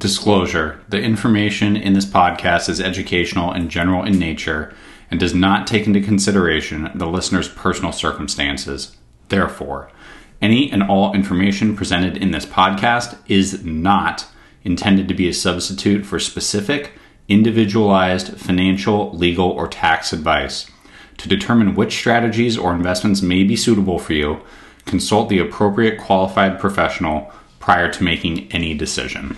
[0.00, 4.72] Disclosure The information in this podcast is educational and general in nature
[5.10, 8.96] and does not take into consideration the listener's personal circumstances.
[9.28, 9.90] Therefore,
[10.40, 14.26] any and all information presented in this podcast is not
[14.64, 16.92] intended to be a substitute for specific,
[17.28, 20.70] individualized financial, legal, or tax advice.
[21.18, 24.40] To determine which strategies or investments may be suitable for you,
[24.86, 29.36] consult the appropriate qualified professional prior to making any decision.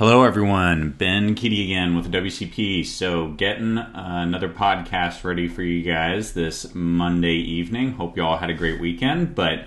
[0.00, 0.92] Hello, everyone.
[0.96, 2.86] Ben Keaty again with WCP.
[2.86, 7.92] So, getting uh, another podcast ready for you guys this Monday evening.
[7.92, 9.34] Hope you all had a great weekend.
[9.34, 9.66] But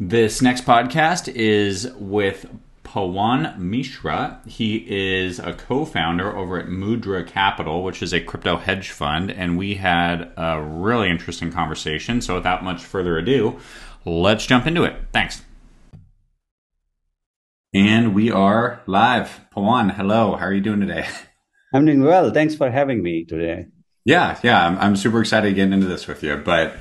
[0.00, 2.46] this next podcast is with
[2.82, 4.40] Pawan Mishra.
[4.48, 9.30] He is a co founder over at Mudra Capital, which is a crypto hedge fund.
[9.30, 12.20] And we had a really interesting conversation.
[12.20, 13.60] So, without much further ado,
[14.04, 14.96] let's jump into it.
[15.12, 15.40] Thanks.
[17.74, 19.40] And we are live.
[19.56, 20.36] Pawan, hello.
[20.36, 21.08] How are you doing today?
[21.74, 22.30] I'm doing well.
[22.30, 23.64] Thanks for having me today.
[24.04, 24.66] Yeah, yeah.
[24.66, 26.36] I'm, I'm super excited to get into this with you.
[26.36, 26.76] But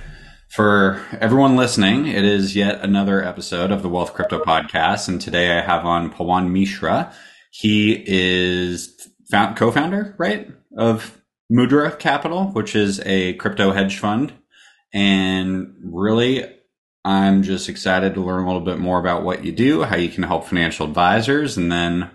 [0.50, 5.08] for everyone listening, it is yet another episode of the Wealth Crypto Podcast.
[5.08, 7.14] And today I have on Pawan Mishra.
[7.52, 8.94] He is
[9.30, 14.34] found, co-founder, right, of Mudra Capital, which is a crypto hedge fund.
[14.94, 16.54] And really
[17.04, 20.10] I'm just excited to learn a little bit more about what you do, how you
[20.10, 22.12] can help financial advisors, and then,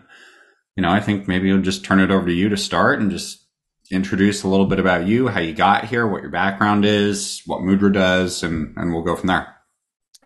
[0.76, 3.10] you know, I think maybe we'll just turn it over to you to start and
[3.10, 3.44] just
[3.90, 7.60] introduce a little bit about you, how you got here, what your background is, what
[7.60, 9.56] Mudra does, and, and we'll go from there.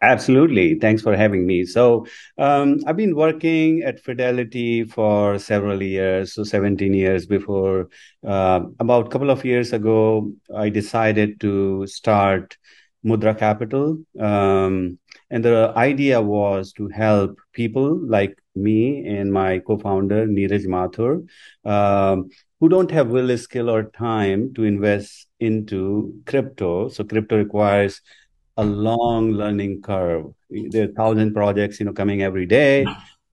[0.03, 0.78] Absolutely.
[0.78, 1.66] Thanks for having me.
[1.66, 2.06] So,
[2.38, 7.91] um, I've been working at Fidelity for several years, so 17 years before.
[8.27, 12.56] Uh, about a couple of years ago, I decided to start
[13.04, 13.98] Mudra Capital.
[14.18, 14.98] Um,
[15.30, 21.24] and the idea was to help people like me and my co-founder Neeraj Mathur,
[21.64, 26.88] um, who don't have will, skill, or time to invest into crypto.
[26.88, 28.00] So crypto requires
[28.56, 30.26] a long learning curve.
[30.50, 32.86] There are thousand projects, you know, coming every day,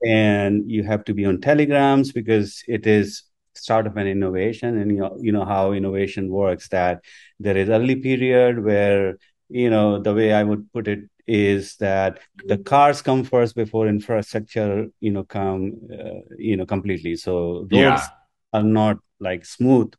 [0.06, 3.24] and you have to be on telegrams because it is
[3.56, 7.04] start of an innovation and you know, you know how innovation works that
[7.40, 9.18] there is early period where
[9.50, 13.88] you know, the way I would put it is that the cars come first before
[13.88, 17.16] infrastructure, you know, come, uh, you know, completely.
[17.16, 18.08] So roads yeah.
[18.54, 19.94] are not like smooth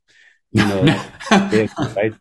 [0.52, 0.82] you know
[1.96, 2.14] right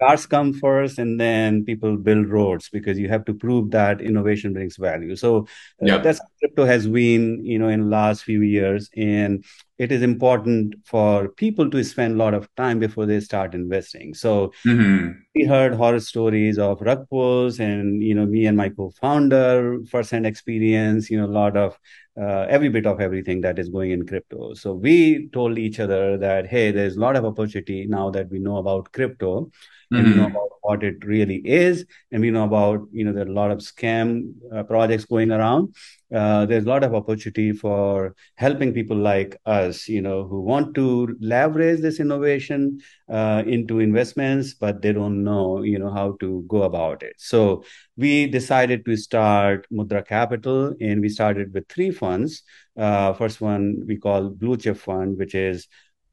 [0.00, 4.52] cars come first and then people build roads because you have to prove that innovation
[4.52, 5.40] brings value so
[5.82, 6.02] uh, yep.
[6.02, 9.44] that's crypto has been you know in the last few years and
[9.82, 14.14] it is important for people to spend a lot of time before they start investing
[14.14, 15.10] so mm-hmm.
[15.34, 20.26] we heard horror stories of rug pulls and you know me and my co-founder first-hand
[20.26, 21.76] experience you know a lot of
[22.20, 24.52] uh, every bit of everything that is going in crypto.
[24.52, 28.38] So we told each other that, hey, there's a lot of opportunity now that we
[28.38, 29.50] know about crypto
[29.92, 29.96] mm-hmm.
[29.96, 30.36] and we know mm-hmm.
[30.36, 33.50] about what it really is, and we know about, you know, there are a lot
[33.50, 35.74] of scam uh, projects going around.
[36.14, 40.72] Uh, there's a lot of opportunity for helping people like us, you know, who want
[40.74, 42.78] to leverage this innovation
[43.10, 47.14] uh, into investments, but they don't know, you know, how to go about it.
[47.18, 47.64] So
[47.96, 52.42] we decided to start Mudra Capital, and we started with three funds.
[52.76, 55.66] Uh, first one we call Blue Chip Fund, which is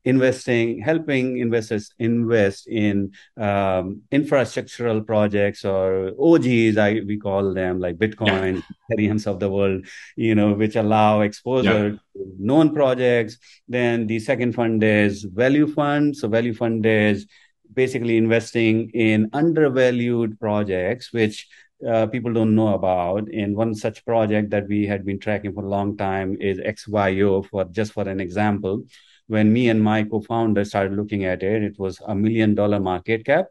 [0.06, 7.98] investing, helping investors invest in um, infrastructural projects or OGs, I we call them like
[7.98, 11.90] Bitcoin, Ethereum's of the world, you know, which allow exposure yeah.
[11.90, 12.00] to
[12.40, 13.38] known projects.
[13.68, 16.16] Then the second fund is value fund.
[16.16, 17.26] So value fund is
[17.74, 21.48] basically investing in undervalued projects, which
[21.88, 23.30] uh, people don't know about.
[23.32, 27.46] And one such project that we had been tracking for a long time is XYO,
[27.46, 28.84] for just for an example
[29.30, 33.24] when me and my co-founder started looking at it, it was a million dollar market
[33.24, 33.46] cap.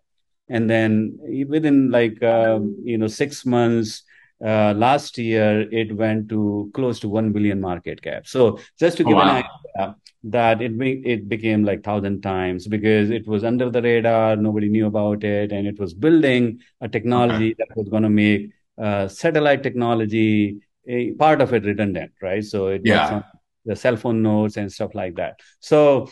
[0.49, 1.19] And then
[1.49, 4.03] within like, uh, you know, six months,
[4.45, 8.27] uh, last year, it went to close to 1 billion market cap.
[8.27, 9.23] So just to oh, give wow.
[9.23, 13.81] an idea that it, be, it became like thousand times because it was under the
[13.81, 14.35] radar.
[14.35, 15.53] Nobody knew about it.
[15.53, 17.57] And it was building a technology okay.
[17.59, 20.57] that was going to make uh, satellite technology
[20.89, 22.43] a part of it redundant, right?
[22.43, 23.23] So it yeah
[23.69, 25.41] the cell phone nodes and stuff like that.
[25.61, 26.09] So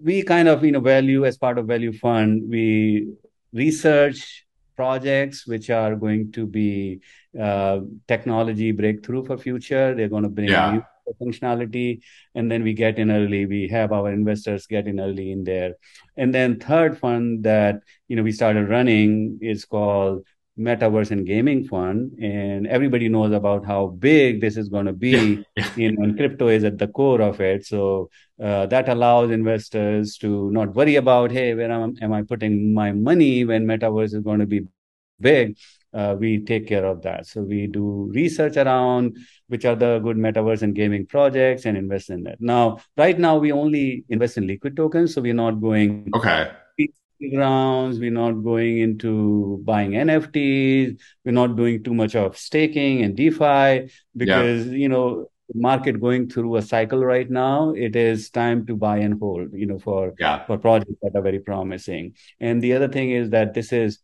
[0.00, 3.12] we kind of, you know, value as part of value fund, we
[3.52, 4.46] research
[4.76, 7.00] projects which are going to be
[7.38, 9.94] uh, technology breakthrough for future.
[9.94, 10.72] They're going to bring yeah.
[10.72, 10.82] new
[11.20, 12.00] functionality
[12.36, 15.74] and then we get in early we have our investors get in early in there
[16.16, 20.24] and then third fund that you know we started running is called
[20.60, 25.44] metaverse and gaming fund, and everybody knows about how big this is going to be.
[25.76, 27.66] You know, and crypto is at the core of it.
[27.66, 28.10] So
[28.42, 32.92] uh, that allows investors to not worry about, hey, where am, am I putting my
[32.92, 34.62] money when metaverse is going to be
[35.20, 35.56] big?
[35.92, 37.26] Uh, we take care of that.
[37.26, 39.16] So we do research around
[39.48, 42.40] which are the good metaverse and gaming projects and invest in that.
[42.40, 46.50] Now, right now we only invest in liquid tokens, so we're not going okay
[47.28, 47.98] grounds.
[47.98, 50.98] We're not going into buying NFTs.
[51.24, 54.72] We're not doing too much of staking and DeFi because yeah.
[54.72, 59.18] you know market going through a cycle right now it is time to buy and
[59.18, 60.44] hold you know for yeah.
[60.46, 63.98] for projects that are very promising and the other thing is that this is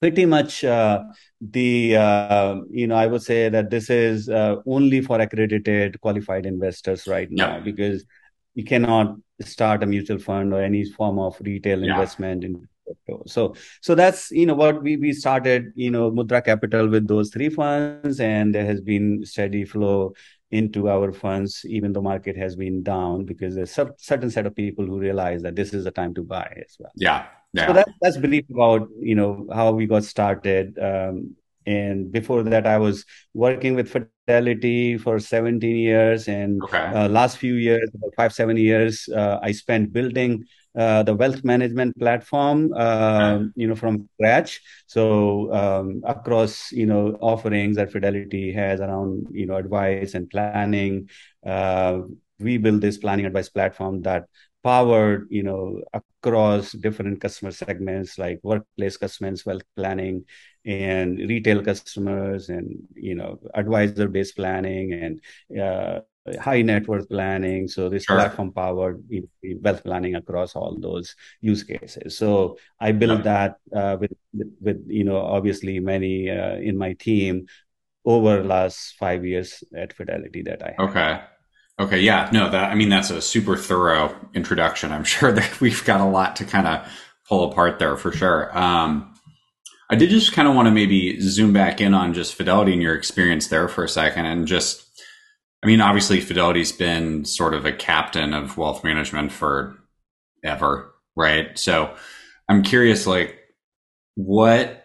[0.00, 1.02] pretty much uh,
[1.40, 6.46] the uh, you know i would say that this is uh, only for accredited qualified
[6.46, 8.04] investors right now because
[8.56, 11.92] you cannot start a mutual fund or any form of retail yeah.
[11.92, 12.54] investment in
[12.84, 17.06] crypto so so that's you know what we we started you know mudra capital with
[17.06, 20.12] those three funds and there has been steady flow
[20.50, 24.54] into our funds even though market has been down because there's a certain set of
[24.54, 27.26] people who realize that this is the time to buy as well yeah
[27.56, 27.68] yeah.
[27.68, 30.78] So that, that's brief about you know how we got started.
[30.78, 31.36] Um,
[31.66, 33.04] and before that, I was
[33.34, 33.90] working with
[34.26, 36.78] Fidelity for 17 years, and okay.
[36.78, 40.44] uh, last few years, about five seven years, uh, I spent building
[40.76, 44.60] uh, the wealth management platform, uh, you know, from scratch.
[44.86, 51.08] So um, across, you know, offerings that Fidelity has around, you know, advice and planning,
[51.46, 52.00] uh,
[52.38, 54.24] we build this planning advice platform that
[54.66, 60.24] powered, you know, across different customer segments like workplace customers, wealth planning,
[60.64, 65.20] and retail customers, and you know, advisor-based planning and
[65.54, 66.00] uh,
[66.42, 67.68] high net worth planning.
[67.68, 68.16] So this sure.
[68.16, 69.04] platform powered
[69.62, 72.18] wealth planning across all those use cases.
[72.18, 74.14] So I built that uh, with,
[74.60, 77.46] with, you know obviously many uh, in my team
[78.04, 80.90] over last five years at Fidelity that I have.
[80.90, 81.35] Okay.
[81.78, 84.92] Okay, yeah, no, that I mean that's a super thorough introduction.
[84.92, 86.88] I'm sure that we've got a lot to kind of
[87.28, 88.56] pull apart there for sure.
[88.56, 89.12] Um,
[89.90, 92.82] I did just kind of want to maybe zoom back in on just Fidelity and
[92.82, 94.84] your experience there for a second, and just,
[95.62, 99.76] I mean, obviously Fidelity's been sort of a captain of wealth management for
[100.42, 101.56] ever, right?
[101.58, 101.94] So
[102.48, 103.38] I'm curious, like,
[104.16, 104.82] what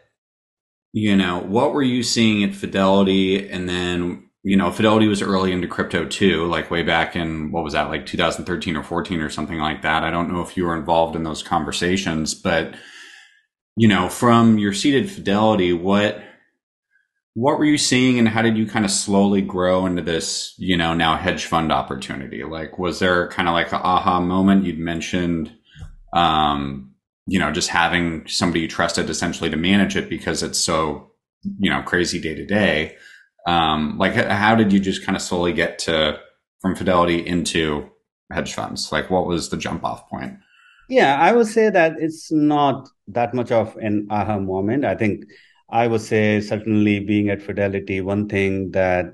[0.93, 5.51] you know, what were you seeing at Fidelity, and then you know, Fidelity was early
[5.51, 9.29] into crypto too, like way back in what was that, like 2013 or 14 or
[9.29, 10.03] something like that.
[10.03, 12.75] I don't know if you were involved in those conversations, but
[13.77, 16.23] you know, from your seated Fidelity, what
[17.33, 20.75] what were you seeing and how did you kind of slowly grow into this, you
[20.75, 22.43] know, now hedge fund opportunity?
[22.43, 25.55] Like was there kind of like an aha moment you'd mentioned
[26.13, 26.93] um,
[27.27, 31.11] you know, just having somebody you trusted essentially to manage it because it's so,
[31.59, 32.97] you know, crazy day to day
[33.47, 36.19] um, like, how did you just kind of slowly get to
[36.59, 37.89] from Fidelity into
[38.31, 38.91] hedge funds?
[38.91, 40.37] Like, what was the jump off point?
[40.89, 44.85] Yeah, I would say that it's not that much of an aha moment.
[44.85, 45.25] I think
[45.69, 49.05] I would say certainly being at Fidelity, one thing that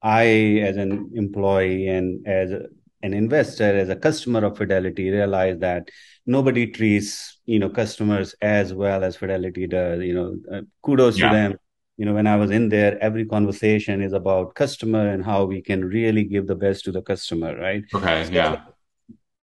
[0.00, 0.26] I,
[0.62, 2.52] as an employee and as
[3.02, 5.88] an investor, as a customer of Fidelity, realized that
[6.24, 10.02] nobody treats you know customers as well as Fidelity does.
[10.02, 11.28] You know, uh, kudos yeah.
[11.28, 11.58] to them
[11.96, 15.60] you know when i was in there every conversation is about customer and how we
[15.62, 17.84] can really give the best to the customer right?
[17.94, 18.64] Okay so, yeah.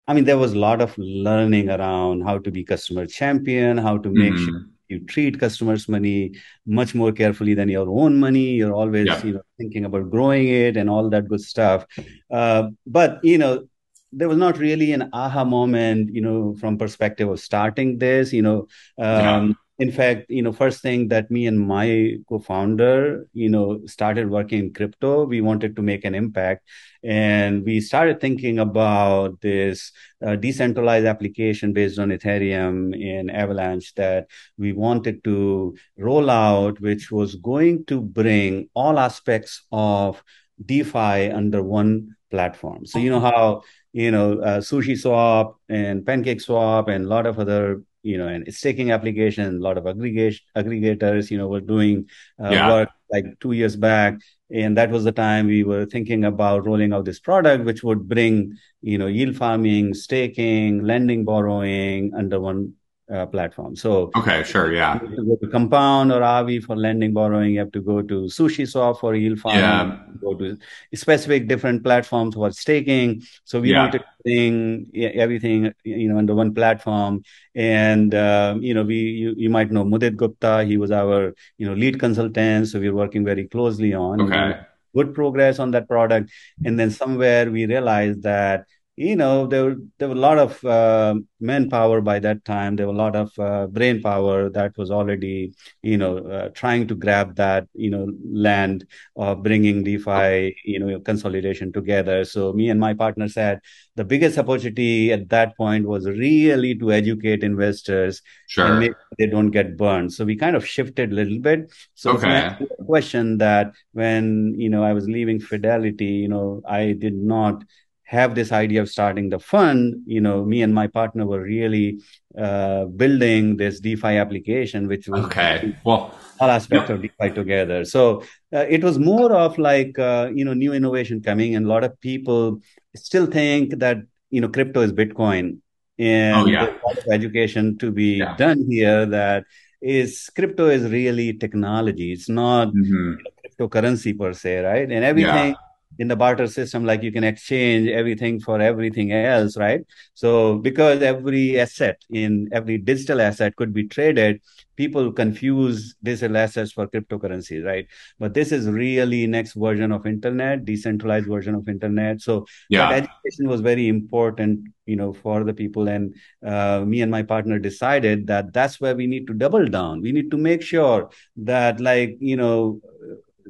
[0.07, 3.99] I mean there was a lot of learning around how to be customer champion how
[3.99, 4.45] to make mm-hmm.
[4.45, 6.33] sure you treat customers money
[6.65, 8.51] much more carefully than your own money.
[8.51, 9.25] You're always yeah.
[9.25, 11.87] you know thinking about growing it and all that good stuff.
[12.31, 13.67] Uh, but you know
[14.13, 18.43] there was not really an aha moment you know from perspective of starting this you
[18.43, 18.61] know
[18.99, 23.81] um, yeah in fact you know first thing that me and my co-founder you know
[23.87, 26.67] started working in crypto we wanted to make an impact.
[27.05, 29.93] And we started thinking about this
[30.27, 34.27] uh, decentralized application based on ethereum in avalanche that
[34.59, 40.23] we wanted to roll out which was going to bring all aspects of
[40.65, 42.87] defi under one platform.
[42.87, 47.39] So you know how you know uh, SushiSwap and pancake swap and a lot of
[47.39, 52.09] other you know, and staking application, a lot of aggregation aggregators, you know, were doing
[52.43, 52.69] uh, yeah.
[52.73, 54.15] work like two years back.
[54.49, 58.09] And that was the time we were thinking about rolling out this product, which would
[58.09, 62.75] bring, you know, yield farming, staking, lending, borrowing under one
[63.13, 63.77] uh, platform.
[63.77, 64.99] So okay, sure, yeah.
[64.99, 67.53] To go to Compound or Aave for lending, borrowing.
[67.53, 69.61] You have to go to SushiSwap for yield farming.
[69.61, 69.99] Yeah.
[70.21, 70.59] Go to
[70.95, 73.23] specific different platforms for staking.
[73.45, 73.83] So we Yeah.
[73.85, 77.23] wanted to bring everything you know under one platform.
[77.55, 80.65] And um, you know, we you, you might know Mudit Gupta.
[80.65, 82.69] He was our you know lead consultant.
[82.69, 84.21] So we're working very closely on.
[84.23, 84.59] Okay.
[84.95, 86.31] Good progress on that product,
[86.65, 88.65] and then somewhere we realized that
[88.97, 92.87] you know there were there were a lot of uh, manpower by that time there
[92.87, 96.95] were a lot of uh, brain power that was already you know uh, trying to
[96.95, 98.87] grab that you know land
[99.17, 103.61] of bringing defi you know consolidation together so me and my partner said
[103.97, 108.23] the biggest opportunity at that point was really to educate investors
[108.59, 108.79] and Sure.
[108.79, 112.17] make sure they don't get burned so we kind of shifted a little bit so
[112.17, 112.49] Okay.
[112.87, 117.63] question that when you know i was leaving fidelity you know i did not
[118.07, 121.99] have this idea of starting the fund, you know, me and my partner were really
[122.39, 125.75] uh, building this DeFi application, which was Okay.
[125.85, 126.97] Well, all aspects Yep.
[126.99, 127.85] of DeFi together.
[127.85, 128.23] So
[128.55, 131.83] uh, it was more of like uh, you know new innovation coming, and a lot
[131.85, 132.61] of people
[132.95, 133.99] still think that
[134.31, 135.59] you know crypto is Bitcoin,
[135.99, 136.67] and Oh, yeah.
[136.67, 138.37] there's a lot of education to be Yeah.
[138.37, 139.05] done here.
[139.07, 139.45] That
[139.83, 142.13] is crypto is really technology.
[142.13, 143.17] It's not mhm.
[143.43, 144.89] cryptocurrency per se, right?
[144.91, 145.55] And everything
[145.99, 149.81] in the barter system, like you can exchange everything for everything else, right?
[150.15, 154.41] So because every asset in every digital asset could be traded,
[154.77, 157.87] people confuse digital assets for cryptocurrency, right?
[158.19, 162.21] But this is really next version of internet, decentralized version of internet.
[162.21, 162.91] So yeah.
[162.91, 165.89] education was very important, you know, for the people.
[165.89, 170.03] And uh, me and my partner decided that that's where we need to double down.
[170.03, 172.81] We need to make sure that, like, you know,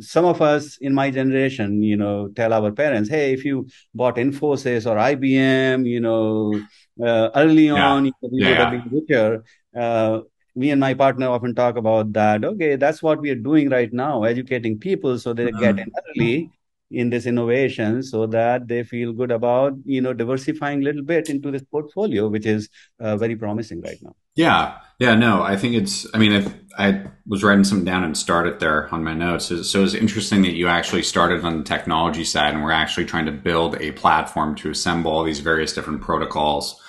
[0.00, 4.16] some of us in my generation, you know, tell our parents, hey, if you bought
[4.16, 6.64] Infosys or IBM, you know,
[7.02, 7.80] uh, early Yeah.
[7.80, 9.44] on, you Yeah, would have been richer.
[9.76, 10.20] Uh,
[10.54, 12.44] me and my partner often talk about that.
[12.44, 16.50] Okay, that's what we are doing right now, educating people so they get in early
[16.90, 21.28] in this innovation so that they feel good about, you know, diversifying a little bit
[21.28, 22.68] into this portfolio, which is
[23.00, 24.14] uh, very promising right now.
[24.36, 26.06] Yeah, yeah, no, I think it's.
[26.14, 29.82] I mean, if I was writing something down and started there on my notes, so
[29.82, 33.32] it's interesting that you actually started on the technology side, and we're actually trying to
[33.32, 36.80] build a platform to assemble all these various different protocols.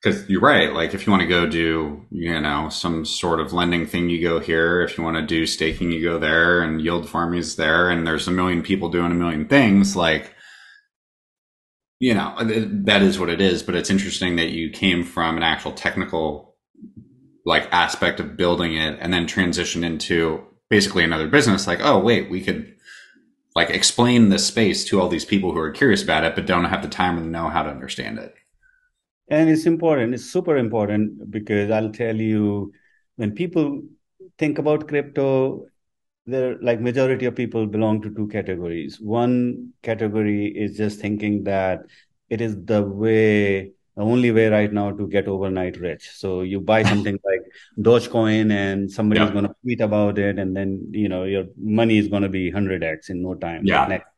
[0.00, 3.52] Because you're right, like if you want to go do, you know, some sort of
[3.52, 4.80] lending thing, you go here.
[4.82, 8.06] If you want to do staking, you go there, and yield farming is there, and
[8.06, 9.96] there's a million people doing a million things.
[9.96, 10.34] Like,
[11.98, 13.64] you know, that is what it is.
[13.64, 16.48] But it's interesting that you came from an actual technical
[17.48, 22.30] like aspect of building it and then transition into basically another business like oh wait
[22.30, 22.74] we could
[23.56, 26.66] like explain this space to all these people who are curious about it but don't
[26.66, 28.34] have the time or the know how to understand it
[29.30, 32.72] And it's important, it's super important because I'll tell you,
[33.16, 33.82] when people
[34.38, 35.66] think about crypto,
[36.26, 39.00] there like majority of people belong to two categories.
[39.00, 41.80] One category is just thinking that
[42.30, 46.10] it is the way, the only way right now to get overnight rich.
[46.14, 47.42] So you buy something like
[47.80, 49.32] Dogecoin and somebody is Yeah.
[49.32, 52.50] going to tweet about it, and then you know your money is going to be
[52.50, 53.64] 100x in no time.
[53.66, 53.86] Yeah.
[53.88, 54.08] Next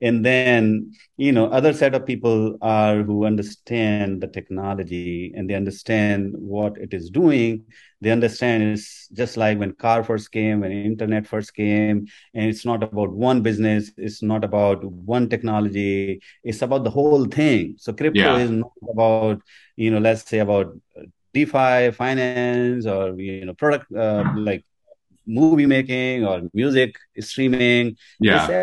[0.00, 5.54] and then you know other set of people are who understand the technology and they
[5.54, 7.64] understand what it is doing.
[8.00, 12.64] They understand it's just like when car first came when internet first came and it's
[12.64, 16.20] not about one business it's not about one technology.
[16.44, 17.74] It's about the whole thing.
[17.78, 18.36] So crypto Yeah.
[18.36, 19.42] is not about
[19.76, 20.74] you know let's say about
[21.34, 24.64] defi finance or you know product uh, like
[25.26, 28.54] movie making or music streaming yeah.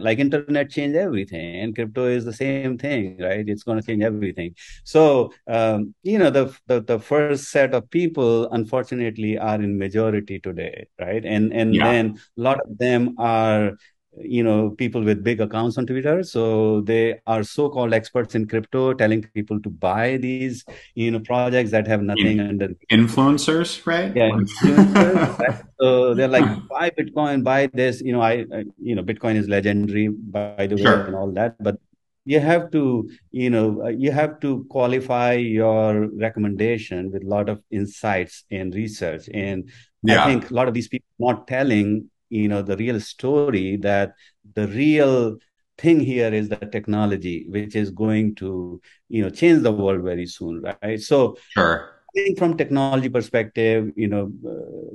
[0.00, 3.46] Like internet changed everything, and crypto is the same thing, right?
[3.46, 4.54] It's going to change everything.
[4.84, 10.40] So, um, you know, the, the the first set of people, unfortunately, are in majority
[10.40, 11.24] today, right?
[11.24, 11.84] And and Yeah.
[11.84, 13.76] then a lot of them are,
[14.22, 16.22] you know, people with big accounts on Twitter.
[16.22, 21.70] So they are so-called experts in crypto, telling people to buy these, you know, projects
[21.70, 25.62] that have nothing under influencers right yeah, influencers, right?
[25.80, 28.00] So they're like, buy Bitcoin, buy this.
[28.00, 31.04] You know, I, I, you know, Bitcoin is legendary, by the way, Sure.
[31.06, 31.56] and all that.
[31.62, 31.78] But
[32.24, 37.48] you have to, you know, uh, you have to qualify your recommendation with a lot
[37.48, 39.30] of insights and research.
[39.32, 39.70] And
[40.08, 44.14] I think a lot of these people not telling, you know, the real story that
[44.54, 45.36] the real
[45.76, 50.26] thing here is the technology, which is going to, you know, change the world very
[50.26, 51.00] soon, right?
[51.00, 54.50] So sure I think from technology perspective, you know, uh,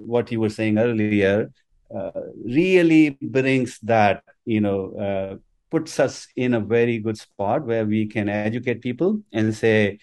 [0.06, 1.52] what you were saying earlier
[1.96, 2.12] uh,
[2.44, 5.36] really brings that, you know, uh,
[5.70, 10.00] puts us in a very good spot where we can educate people and say,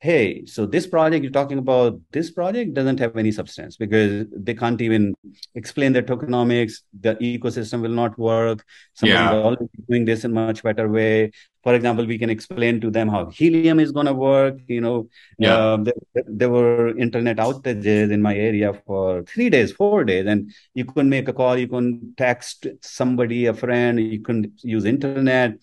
[0.00, 4.54] hey, so this project you're talking about, this project doesn't have any substance because they
[4.54, 5.14] can't even
[5.56, 6.82] explain their tokenomics.
[7.00, 8.64] The ecosystem will not work.
[8.94, 9.32] Somebody yeah.
[9.32, 11.32] already doing this in much better way.
[11.64, 14.60] For example, we can explain to them how helium is going to work.
[14.68, 15.56] You know, yeah.
[15.56, 15.94] Uh, there,
[16.26, 21.10] there, were internet outages in my area for three days, four days, and you couldn't
[21.10, 21.58] make a call.
[21.58, 24.00] You couldn't text somebody, a friend.
[24.00, 25.58] You couldn't use internet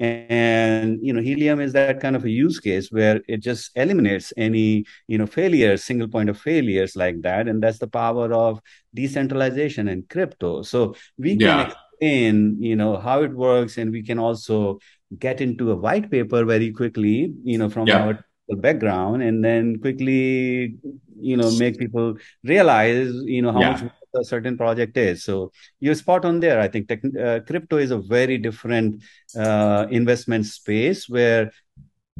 [0.00, 4.32] and you know helium is that kind of a use case where it just eliminates
[4.36, 8.60] any you know failures single point of failures like that and that's the power of
[8.94, 11.66] decentralization and crypto so we can yeah.
[11.66, 14.78] explain you know how it works and we can also
[15.18, 18.04] get into a white paper very quickly you know from yeah.
[18.04, 18.24] our
[18.56, 20.76] background and then quickly
[21.20, 22.14] you know make people
[22.44, 23.70] realize you know how yeah.
[23.70, 25.24] much a certain project is.
[25.24, 26.88] So you're spot on there i think.
[26.88, 29.02] Tech, uh, crypto is a very different
[29.36, 31.50] uh, investment space where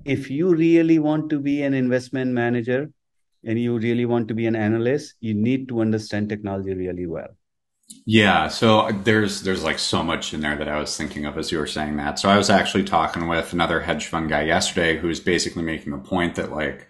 [0.04, 2.90] if you really want to be an investment manager
[3.44, 7.28] and you really want to be an analyst you need to understand technology really well.
[8.04, 11.50] Yeah, so there's there's like so much in there that I was thinking of as
[11.52, 12.18] you were saying that.
[12.18, 15.98] So I was actually talking with another hedge fund guy yesterday who's basically making the
[15.98, 16.88] point that like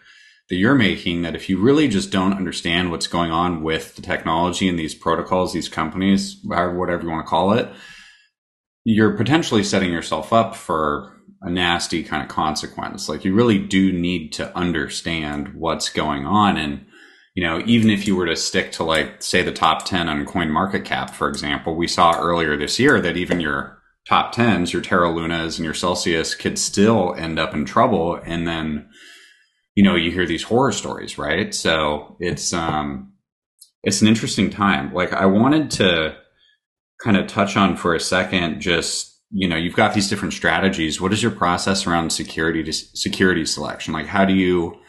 [0.49, 4.03] that you're making that if you really just don't understand what's going on with the
[4.03, 7.71] technology and these protocols, these companies, whatever you want to call it,
[8.85, 13.09] you're potentially setting yourself up for a nasty kind of consequence.
[13.09, 16.87] Like you really do need to understand what's going on and
[17.35, 20.27] you know, even if you were to stick to like, say, the top 10 on
[20.27, 24.73] coin market cap, for example, we saw earlier this year that even your top 10s,
[24.73, 28.21] your Terra Lunas and your Celsius could still end up in trouble.
[28.25, 28.89] And then,
[29.79, 31.55] you know, you hear these horror stories, right?
[31.55, 33.13] So it's, um,
[33.85, 34.93] it's an interesting time.
[34.93, 36.17] Like I wanted to
[37.01, 41.01] kind of touch on for a second, just, you know, you've got these different strategies.
[41.01, 43.95] What is your process around security to security selection?
[43.95, 44.81] Like, how do you,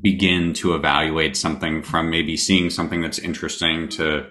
[0.00, 4.26] begin to evaluate something from maybe seeing something that's interesting to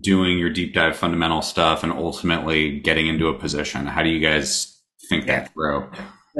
[0.00, 3.86] doing your deep dive fundamental stuff and ultimately getting into a position?
[3.86, 4.78] How do you guys
[5.08, 5.40] think yeah.
[5.40, 5.90] that through?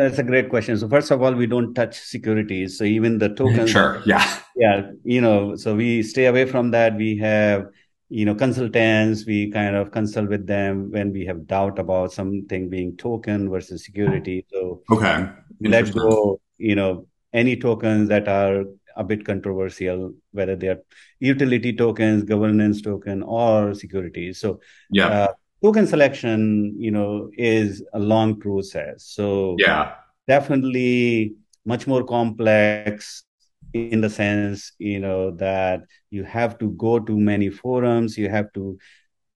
[0.01, 0.79] That's a great question.
[0.79, 2.79] So first of all, we don't touch securities.
[2.79, 3.71] So even the tokens.
[3.71, 4.03] Sure.
[4.07, 4.25] Yeah.
[4.57, 4.93] Yeah.
[5.05, 6.97] You know, so we stay away from that.
[6.97, 7.67] We have,
[8.09, 9.27] you know, consultants.
[9.27, 13.85] We kind of consult with them when we have doubt about something being token versus
[13.85, 14.47] security.
[14.51, 15.29] So okay,
[15.61, 16.41] let's go.
[16.57, 18.65] You know, any tokens that are
[18.97, 20.81] a bit controversial, whether they are
[21.19, 24.41] utility tokens, governance token, or securities.
[24.41, 25.09] So, yeah.
[25.09, 29.05] Uh, token selection, you know, is a long process.
[29.05, 29.95] So, yeah,
[30.29, 33.25] definitely much more complex
[33.73, 38.53] in the sense, you know, that you have to go to many forums, you have
[38.55, 38.79] to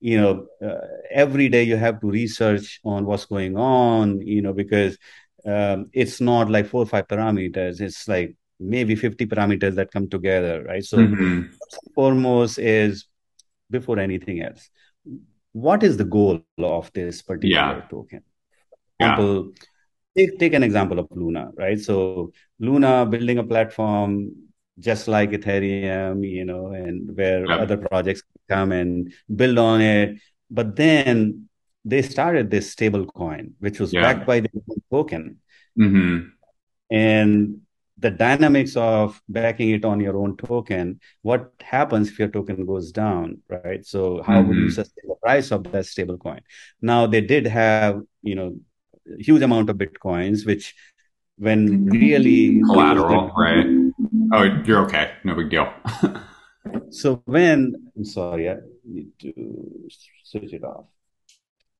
[0.00, 4.52] you know uh, every day you have to research on what's going on you know
[4.52, 4.98] because
[5.46, 7.80] um, it's not like four or five parameters.
[7.80, 10.84] It's like maybe 50 parameters that come together, right?
[10.84, 11.52] So, mm-hmm.
[11.94, 13.06] foremost is
[13.70, 14.70] before anything else,
[15.54, 17.80] what is the goal of this particular yeah.
[17.88, 18.22] token?
[18.98, 19.52] Example,
[20.14, 20.26] yeah.
[20.26, 21.80] take, take an example of Luna, right?
[21.80, 24.32] So, Luna building a platform
[24.78, 30.20] just like Ethereum, you know, and where other projects come and build on it.
[30.50, 31.48] But then
[31.84, 34.48] they started this stable coin, which was backed by the
[34.90, 35.38] token.
[35.78, 36.28] Mm-hmm.
[36.90, 37.60] And
[38.04, 42.92] the dynamics of backing it on your own token, what happens if your token goes
[42.92, 43.84] down, right?
[43.86, 44.48] So how mm-hmm.
[44.48, 44.74] would you mm-hmm.
[44.74, 46.42] sustain the price of that stable coin?
[46.82, 48.56] Now they did have, you know,
[49.18, 50.74] huge amount of bitcoins, which
[51.38, 53.66] when really collateral, right?
[54.34, 55.12] Oh, you're okay.
[55.24, 55.72] No big deal.
[56.90, 59.32] so when I'm sorry, I need to
[60.24, 60.84] switch it off.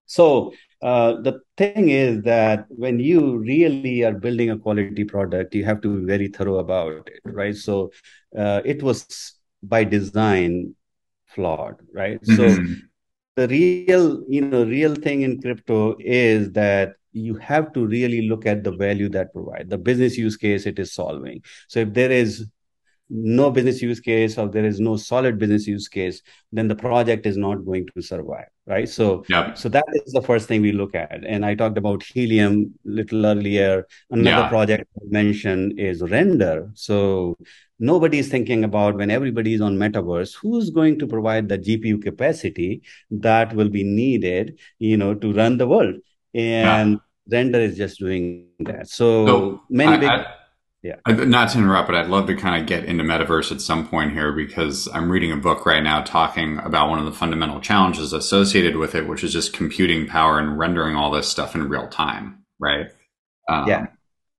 [0.06, 5.64] So uh, the thing is that when you really are building a quality product, you
[5.64, 7.56] have to be very thorough about it, right?
[7.56, 7.90] So
[8.36, 10.74] uh, it was by design
[11.26, 12.20] flawed, right?
[12.22, 12.36] Mm-hmm.
[12.36, 12.74] So
[13.36, 18.44] the real, you know, real thing in crypto is that you have to really look
[18.44, 21.42] at the value that provide the business use case it is solving.
[21.68, 22.46] So if there is
[23.10, 27.26] no business use case or there is no solid business use case then the project
[27.26, 29.58] is not going to survive right so yep.
[29.58, 33.26] so that is the first thing we look at and i talked about helium little
[33.26, 34.48] earlier another yeah.
[34.48, 37.36] project I mentioned is render so
[37.78, 42.02] nobody is thinking about when everybody is on metaverse who's going to provide the gpu
[42.02, 45.96] capacity that will be needed you know to run the world
[46.32, 46.96] and yeah.
[47.36, 50.26] render is just doing that so, so many I, big I,
[50.84, 50.96] yeah.
[51.08, 54.12] Not to interrupt, but I'd love to kind of get into metaverse at some point
[54.12, 58.12] here because I'm reading a book right now talking about one of the fundamental challenges
[58.12, 61.88] associated with it, which is just computing power and rendering all this stuff in real
[61.88, 62.88] time, right?
[63.48, 63.86] Um, yeah.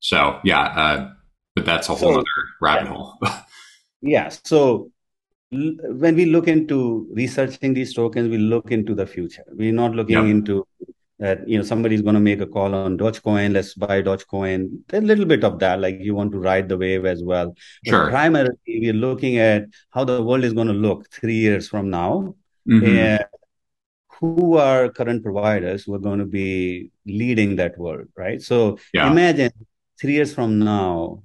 [0.02, 1.14] So yeah, uh,
[1.56, 2.26] But that's a whole so, other
[2.62, 2.94] rabbit yeah.
[2.94, 3.20] hole.
[4.04, 4.30] yeah.
[4.30, 4.92] So
[5.50, 9.46] when we look into researching these tokens, we look into the future.
[9.52, 10.26] We're not looking yep.
[10.26, 10.68] into
[11.20, 14.80] that you know somebody's going to make a call on Dogecoin, let's buy Dogecoin.
[14.92, 17.56] A little bit of that, like you want to ride the wave as well.
[17.86, 18.06] Sure.
[18.06, 21.90] But primarily, we're looking at how the world is going to look three years from
[21.90, 22.36] now,
[22.68, 22.86] mm-hmm.
[22.86, 23.26] and
[24.20, 28.42] who are current providers who are going to be leading that world, right?
[28.42, 29.10] So yeah.
[29.12, 29.52] imagine
[30.00, 31.24] three years from now,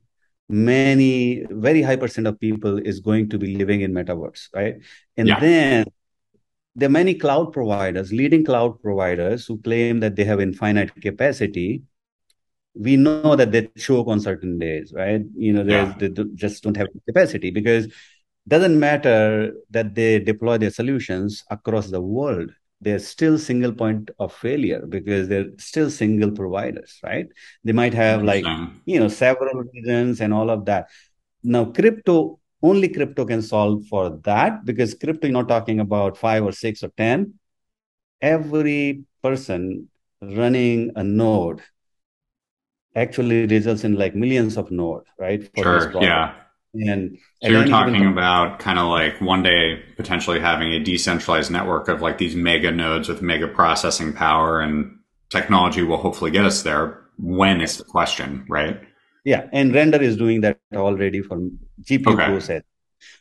[0.49, 4.77] many very high percent of people is going to be living in metaverse, right?
[5.17, 5.41] And yeah.
[5.41, 5.85] then
[6.75, 11.83] there are many cloud providers, leading cloud providers who claim that they have infinite capacity.
[12.75, 15.23] We know that they choke on certain days, right?
[15.37, 15.95] You know, yeah.
[15.99, 17.93] they just don't have capacity because it
[18.49, 24.33] doesn't matter that they deploy their solutions across the world they're still single point of
[24.33, 27.27] failure because they're still single providers right
[27.65, 28.45] they might have like
[28.87, 30.89] you know several regions and all of that
[31.43, 36.45] now crypto only crypto can solve for that because crypto, you're not talking about five
[36.45, 37.35] or six or 10.
[38.21, 39.89] Every person
[40.21, 41.63] running a node
[42.95, 45.49] actually results in like millions of node, right?
[45.57, 45.93] sure.
[46.03, 46.35] Yeah.
[46.75, 51.89] And so you're talking about kind of like one day potentially having a decentralized network
[51.89, 54.99] of like these mega nodes with mega processing power and
[55.31, 58.81] technology will hopefully get us there when is the question, right?
[59.25, 61.39] Yeah, and Render is doing that already for
[61.83, 62.27] GPU okay.
[62.27, 62.63] process.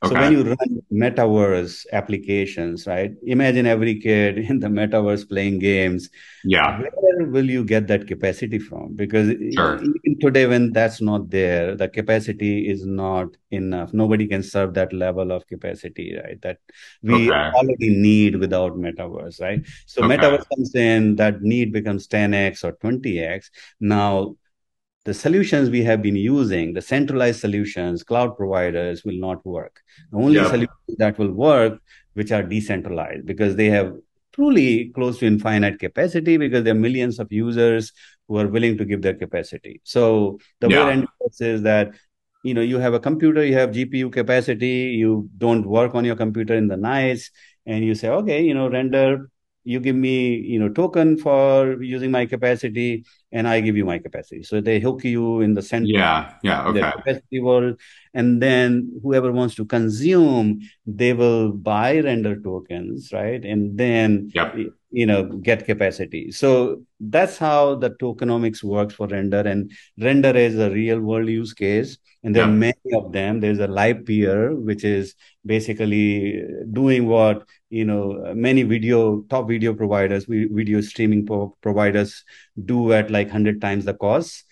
[0.04, 0.20] So okay.
[0.20, 3.14] when you run metaverse applications, right?
[3.24, 6.10] Imagine every kid in the metaverse playing games.
[6.44, 6.80] Yeah.
[6.80, 8.96] Where will you get that capacity from?
[8.96, 9.82] Because sure.
[10.22, 13.94] today, when that's not there, the capacity is not enough.
[13.94, 16.42] Nobody can serve that level of capacity, right?
[16.42, 16.60] That
[17.02, 17.52] we okay.
[17.56, 19.66] already need without metaverse, right?
[19.86, 20.18] So okay.
[20.18, 23.50] metaverse comes in, that need becomes 10x or 20x.
[23.80, 24.36] Now
[25.06, 29.82] the solutions we have been using, the centralized solutions, cloud providers will not work.
[30.12, 30.50] The only yeah.
[30.50, 31.82] solutions that will work,
[32.14, 33.94] which are decentralized, because they have
[34.34, 37.92] truly close to infinite capacity because there are millions of users
[38.28, 39.82] who are willing to give their capacity.
[39.84, 40.86] So the yeah.
[40.86, 41.96] way it works is that
[42.44, 46.16] you know you have a computer, you have GPU capacity, you don't work on your
[46.16, 47.32] computer in the nights,
[47.66, 49.30] and you say, okay, you know, render
[49.70, 54.00] you give me you know token for using my capacity and i give you my
[54.00, 54.42] capacity.
[54.42, 56.92] So they hook you in the center yeah yeah okay.
[56.98, 57.80] capacity world.
[58.16, 63.44] And then whoever wants to consume they will buy render tokens right?
[63.46, 64.56] And then yep.
[64.90, 66.32] you know get capacity.
[66.32, 69.42] So that's how the tokenomics works for render.
[69.42, 72.00] And render is a real world use case.
[72.24, 72.50] And there yep.
[72.50, 73.40] are many of them.
[73.40, 75.14] There's a Livepeer which is
[75.46, 81.28] basically doing what you know many video top video providers video streaming
[81.62, 82.24] providers
[82.66, 84.46] do at like 100 times the cost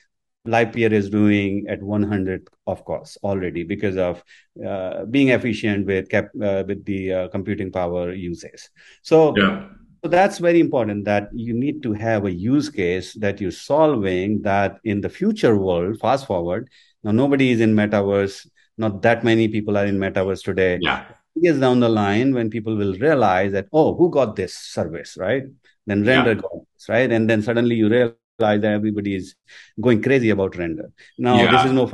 [0.47, 4.23] Livepeer is doing at 100 of course already because of
[4.65, 8.69] uh, being efficient with cap, uh, with the uh, computing power uses.
[9.01, 9.67] So, yeah.
[10.03, 14.41] so that's very important that you need to have a use case that you're solving
[14.43, 16.69] that in the future world, fast forward.
[17.03, 18.47] Now nobody is in metaverse.
[18.77, 20.79] Not that many people are in metaverse today.
[20.81, 21.05] Yeah.
[21.41, 25.43] Years down the line, when people will realize that, oh, who got this service, right?
[25.85, 26.41] Then render yeah.
[26.41, 27.11] got this, right?
[27.11, 29.35] And then suddenly you realize that everybody is
[29.79, 30.91] going crazy about render.
[31.17, 31.51] Now, yeah.
[31.51, 31.91] this is no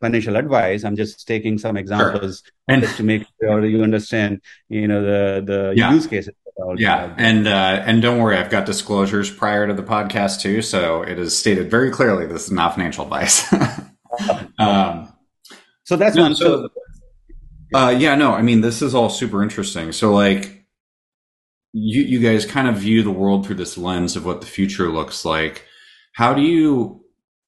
[0.00, 0.84] financial advice.
[0.84, 2.52] I'm just taking some examples sure.
[2.68, 5.92] and, just to make sure you understand, you know, the the yeah.
[5.92, 6.34] use cases.
[6.76, 11.02] Yeah, and uh, and don't worry, I've got disclosures prior to the podcast too, so
[11.02, 13.52] it is stated very clearly this is not financial advice.
[14.58, 15.12] um,
[15.84, 16.34] so that's no, one.
[16.34, 16.68] So,
[17.74, 19.92] uh, yeah, no, I mean this is all super interesting.
[19.92, 20.66] So like
[21.72, 24.88] you you guys kind of view the world through this lens of what the future
[24.90, 25.66] looks like.
[26.14, 27.02] How do you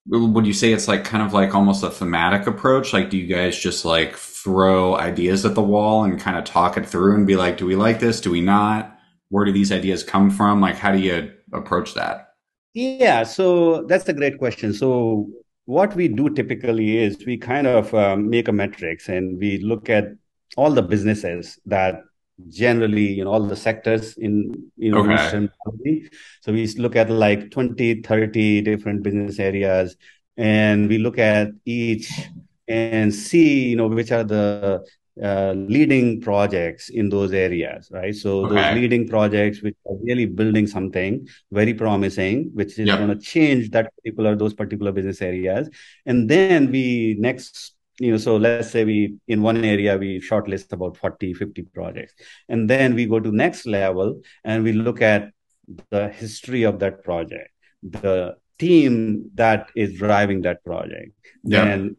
[0.06, 2.92] would you say it's like kind of like almost a thematic approach?
[2.92, 6.76] Like, do you guys just like throw ideas at the wall and kind of talk
[6.76, 8.20] it through and be like, do we like this?
[8.20, 8.98] Do we not?
[9.30, 10.60] Where do these ideas come from?
[10.60, 12.28] Like, how do you approach that?
[12.74, 14.74] Yeah, so that's a great question.
[14.74, 15.28] So,
[15.66, 19.88] what we do typically is we kind of um, make a metrics and we look
[19.88, 20.08] at
[20.56, 22.02] all the businesses that
[22.48, 25.48] generally you know all the sectors in you know okay.
[26.40, 29.96] so we look at like 20 30 different business areas
[30.36, 32.10] and we look at each
[32.66, 34.84] and see you know which are the
[35.22, 38.54] uh, leading projects in those areas right so okay.
[38.54, 42.98] those leading projects which are really building something very promising which is yep.
[42.98, 45.70] going to change that particular those particular business areas
[46.04, 50.72] and then we next you know so let's say we in one area we shortlist
[50.72, 52.14] about 40 50 projects
[52.48, 55.30] and then we go to next level and we look at
[55.90, 57.50] the history of that project
[57.82, 61.12] the team that is driving that project
[61.44, 61.64] yeah.
[61.64, 61.96] then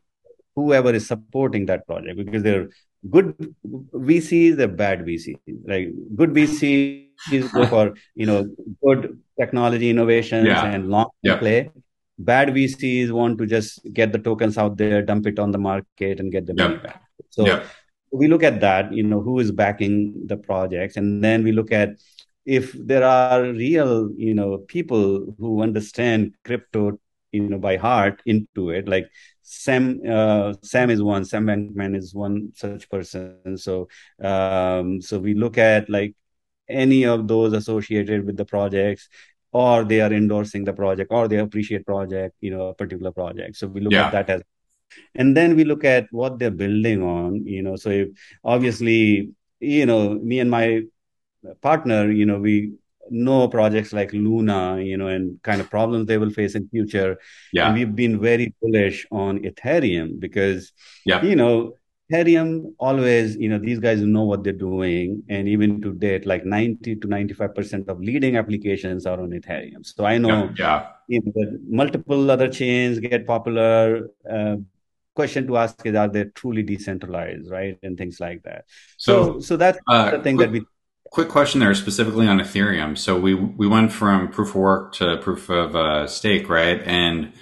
[0.56, 2.68] whoever is supporting that project because they're
[3.10, 3.56] good
[3.94, 5.38] VCs, they're bad VCs.
[5.68, 8.50] Like good VCs go for you know
[8.84, 10.66] good technology innovations Yeah.
[10.66, 11.40] and long Yep.
[11.40, 11.72] play.
[12.18, 16.20] Bad VCs want to just get the tokens out there, dump it on the market,
[16.20, 17.02] and get the money back.
[17.30, 17.66] So Yep.
[18.12, 21.72] we look at that, you know, who is backing the projects, and then we look
[21.72, 21.90] at
[22.46, 27.00] if there are real, you know, people who understand crypto,
[27.32, 28.88] you know, by heart into it.
[28.88, 29.10] Like
[29.48, 31.24] Sam, uh, Sam is one.
[31.26, 33.58] Sam Bankman is one such person.
[33.58, 33.88] So,
[34.22, 36.16] um, so we look at like
[36.70, 39.10] any of those associated with the projects
[39.52, 43.56] or they are endorsing the project or they appreciate project you know a particular project
[43.58, 44.08] so we look Yeah.
[44.08, 44.42] at that as
[45.16, 48.10] and then we look at what they're building on you know so if,
[48.44, 50.82] obviously you know me and my
[51.62, 52.74] partner you know we
[53.10, 57.18] know projects like luna you know and kind of problems they will face in future
[57.54, 57.68] Yeah.
[57.68, 60.72] and we've been very bullish on ethereum because
[61.06, 61.24] yeah.
[61.24, 61.76] you know
[62.12, 66.46] ethereum always you know these guys know what they're doing and even to date like
[66.46, 70.50] 90 to 95% of leading applications are on ethereum so i know.
[70.58, 70.88] Yeah.
[71.08, 74.56] you know, multiple other chains get popular uh,
[75.16, 78.66] question to ask is are they truly decentralized right and things like that
[78.98, 80.66] So, so so that's uh, the thing quick, that we
[81.12, 82.98] quick question there, specifically on Ethereum.
[82.98, 86.82] So we we went from proof of work to proof of uh, stake, right?
[86.84, 87.34] And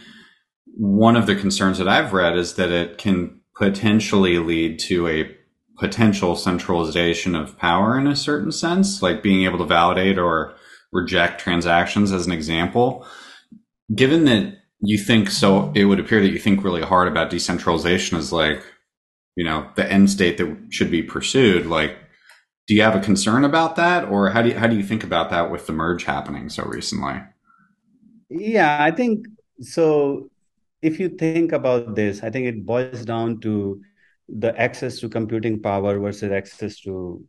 [0.75, 5.35] one of the concerns that I've read is that it can potentially lead to a
[5.77, 10.55] potential centralization of power in a certain sense, like being able to validate or
[10.91, 13.05] reject transactions, as an example.
[13.93, 18.17] Given that you think so, it would appear that you think really hard about decentralization
[18.17, 18.63] as like,
[19.35, 21.65] you know, the end state that should be pursued.
[21.65, 21.97] Like,
[22.67, 25.03] do you have a concern about that, or how do you, how do you think
[25.03, 27.21] about that with the merge happening so recently?
[28.29, 29.25] yeah i think
[29.61, 30.29] so
[30.81, 33.81] if you think about this i think it boils down to
[34.29, 37.23] the access to computing power versus access to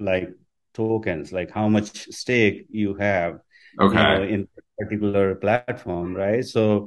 [0.00, 0.28] like
[0.74, 3.40] tokens like how much stake you have
[3.90, 4.22] you know Okay.
[4.22, 6.86] in a particular platform right so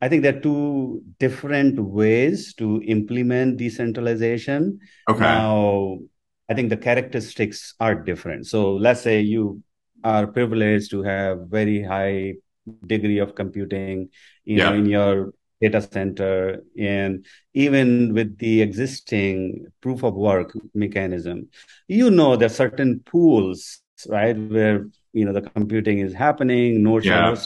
[0.00, 4.80] I think there are two different ways to implement decentralization.
[5.08, 5.44] Okay.
[5.44, 5.98] Now,
[6.50, 8.46] I think the characteristics are different.
[8.46, 9.62] So let's say you
[10.02, 12.34] are privileged to have very high
[12.86, 14.10] degree of computing,
[14.44, 21.48] you know, in your data center, and even with the existing proof of work mechanism,
[21.86, 27.06] you know there are certain pools, right, where you know the computing is happening, nodes
[27.06, 27.36] are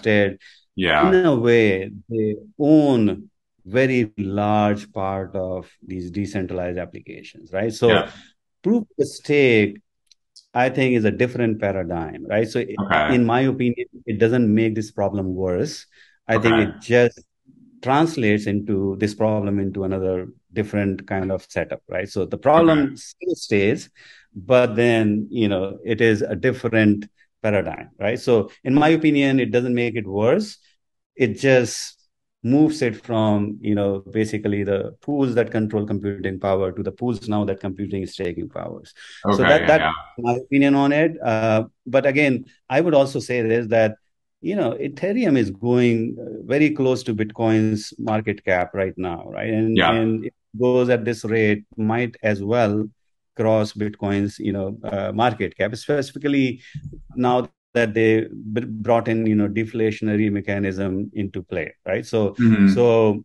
[0.76, 1.08] Yeah.
[1.08, 3.28] in a way, they own
[3.66, 7.72] very large part of these decentralized applications, right?
[7.72, 8.10] So Yeah.
[8.64, 9.80] Proof of stake,
[10.54, 12.48] I think, is a different paradigm, right?
[12.48, 13.14] So Okay.
[13.14, 15.86] in my opinion, it doesn't make this problem worse.
[16.28, 17.20] I think it just
[17.82, 22.08] translates into this problem into another different kind of setup, right?
[22.08, 22.42] So the Okay.
[22.42, 23.90] problem still stays,
[24.34, 27.06] but then, you know, it is a different
[27.42, 28.18] paradigm, right?
[28.18, 30.58] So in my opinion, it doesn't make it worse.
[31.16, 32.00] It just
[32.44, 37.28] moves it from, you know, basically the pools that control computing power to the pools
[37.28, 38.94] now that computing is taking powers.
[39.24, 39.66] okay, So that Yeah.
[39.66, 39.92] that's Yeah.
[40.18, 41.12] my opinion on it.
[41.22, 43.96] Uh, but again, I would also say this that
[44.42, 49.52] you know Ethereum is going uh, very close to Bitcoin's market cap right now, right?
[49.52, 49.90] And Yeah.
[49.92, 52.88] and it goes at this rate, might as well
[53.36, 56.60] cross Bitcoin's you know uh, market cap, specifically
[57.16, 62.06] now that they brought in you know deflationary mechanism into play, right?
[62.06, 62.74] So Mhm.
[62.74, 63.24] so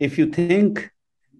[0.00, 0.90] if you think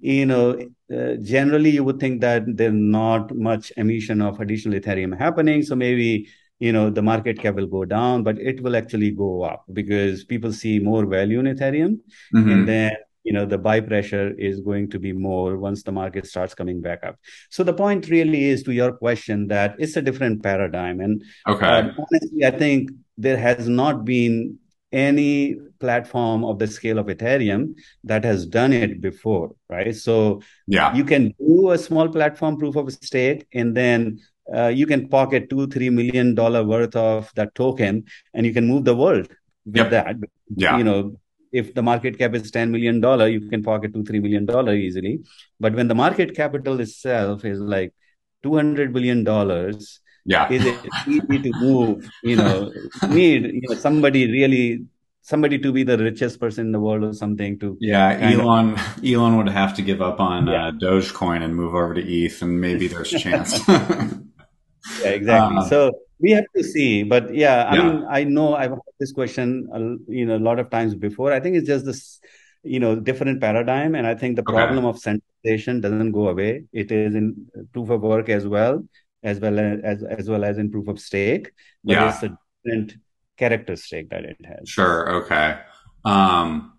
[0.00, 0.58] you know
[0.96, 5.74] uh, generally you would think that there's not much emission of additional ethereum happening so
[5.76, 6.28] maybe
[6.60, 10.24] you know the market cap will go down but it will actually go up because
[10.24, 11.98] people see more value in ethereum
[12.34, 12.52] Mhm.
[12.52, 12.92] and then
[13.24, 16.81] you know the buy pressure is going to be more once the market starts coming
[16.81, 17.16] back up
[17.50, 21.66] so the point really is to your question that it's a different paradigm and Okay.
[21.66, 24.59] um, honestly, I think there has not been
[24.92, 29.94] any platform of the scale of Ethereum that has done it before, right?
[29.94, 30.94] So Yeah.
[30.94, 34.20] you can do a small platform proof of stake, and then
[34.54, 38.04] uh, you can pocket two, three million dollar worth of that token,
[38.35, 39.28] and you can move the world
[39.66, 39.90] with Yep.
[39.90, 40.16] that.
[40.57, 40.78] Yeah.
[40.78, 41.16] You know,
[41.52, 44.74] if the market cap is ten million dollar, you can pocket two, three million dollar
[44.74, 45.20] easily.
[45.61, 47.94] But when the market capital itself is like
[48.42, 50.48] two hundred billion dollars, Yeah.
[50.48, 52.11] is it easy to move?
[52.22, 52.72] You know,
[53.06, 54.87] need you know somebody really
[55.22, 58.40] somebody to be the richest person in the world or something to Yeah, kind of
[58.40, 62.02] Elon Elon would have to give up on yeah uh, Dogecoin and move over to
[62.02, 63.66] ETH, and maybe there's a chance.
[63.68, 65.56] yeah exactly.
[65.61, 68.94] uh, So we have to see, but yeah, I yeah, mean, I know I've had
[69.00, 69.78] this question uh,
[70.12, 71.33] you know a lot of times before.
[71.33, 72.20] I think it's just this
[72.64, 74.78] you know different paradigm and i think the Okay.
[74.83, 78.83] problem of centralization doesn't go away it is in proof of work as well
[79.22, 81.52] as well as as, as well as in proof of stake
[81.85, 82.02] but Yeah.
[82.02, 82.96] it's a different
[83.37, 85.11] characteristic that it has Sure.
[85.24, 85.59] Okay.
[86.04, 86.72] Um,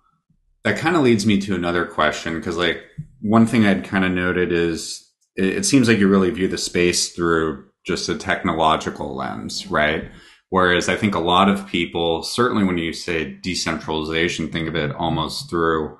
[0.65, 2.83] that kind of leads me to another question because, like,
[3.21, 6.59] one thing I'd kind of noted is it, it seems like you really view the
[6.59, 10.09] space through just a technological lens, right?
[10.49, 14.91] Whereas I think a lot of people, certainly when you say decentralization, think of it
[14.95, 15.97] almost through,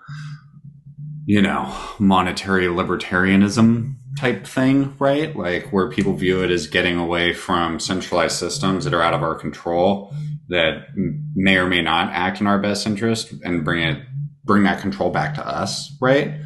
[1.26, 5.36] you know, monetary libertarianism type thing, right?
[5.36, 9.24] Like where people view it as getting away from centralized systems that are out of
[9.24, 10.14] our control
[10.50, 14.04] that may or may not act in our best interest and bring it
[14.44, 16.40] bring that control back to us, right?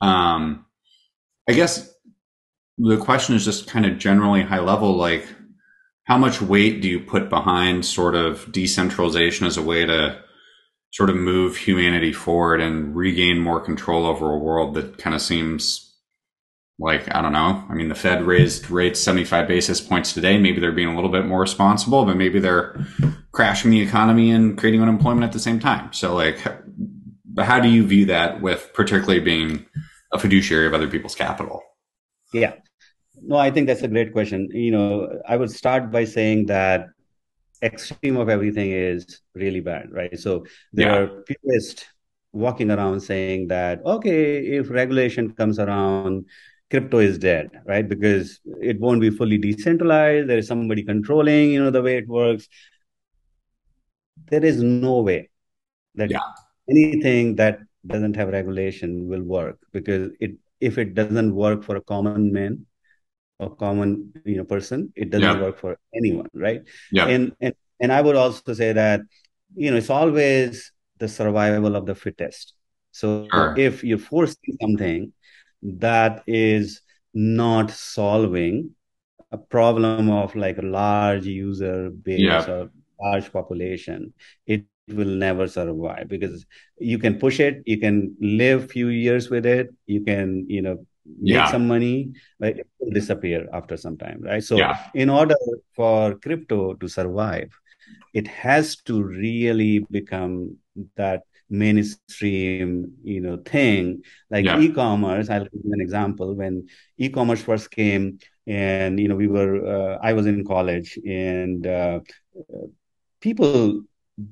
[0.00, 0.64] Um,
[1.48, 1.91] I guess
[2.88, 5.26] the question is just kind of generally high level, like
[6.04, 10.20] how much weight do you put behind sort of decentralization as a way to
[10.92, 15.22] sort of move humanity forward and regain more control over a world that kind of
[15.22, 15.88] seems
[16.78, 17.64] like I don't know.
[17.68, 20.38] I mean, the Fed raised rates 75 basis points today.
[20.38, 22.84] Maybe they're being a little bit more responsible, but maybe they're
[23.30, 25.92] crashing the economy and creating unemployment at the same time.
[25.92, 26.40] So, like,
[27.38, 29.66] how do you view that with particularly being
[30.12, 31.62] a fiduciary of other people's capital?
[32.32, 32.54] Yeah.
[33.24, 34.48] No, I think that's a great question.
[34.50, 36.88] You know, I would start by saying that
[37.62, 40.18] extreme of everything is really bad, right?
[40.18, 41.02] So there Yeah.
[41.04, 41.86] are purists
[42.32, 46.26] walking around saying that, okay, if regulation comes around,
[46.70, 47.88] crypto is dead, right?
[47.88, 50.28] Because it won't be fully decentralized.
[50.28, 52.48] There is somebody controlling, you know, the way it works.
[54.30, 55.30] There is no way
[55.96, 56.20] that Yeah.
[56.70, 61.82] anything that doesn't have regulation will work because it if it doesn't work for a
[61.82, 62.66] common man
[63.42, 65.38] or common you know person, it doesn't Yeah.
[65.38, 66.62] work for anyone, right?
[66.90, 67.04] Yeah.
[67.04, 69.00] And and and I would also say that
[69.54, 72.54] you know it's always the survival of the fittest.
[72.92, 73.52] So Sure.
[73.54, 75.12] if you're forcing something
[75.62, 76.80] that is
[77.14, 78.70] not solving
[79.32, 82.48] a problem of like a large user base Yeah.
[82.48, 82.70] or
[83.02, 84.12] large population,
[84.46, 86.46] it will never survive because
[86.78, 90.86] you can push it, you can live few years with it, you can, you know,
[91.06, 91.46] make Yeah.
[91.46, 94.42] some money, but it will disappear after some time, right?
[94.42, 94.78] So Yeah.
[94.94, 95.34] in order
[95.74, 97.50] for crypto to survive,
[98.14, 100.56] it has to really become
[100.96, 104.02] that mainstream, you know, thing.
[104.30, 104.58] Like Yeah.
[104.60, 106.34] e-commerce, I'll give you an example.
[106.34, 106.66] When
[106.98, 112.00] e-commerce first came, and you know, we were, uh, I was in college, and uh,
[113.20, 113.82] people,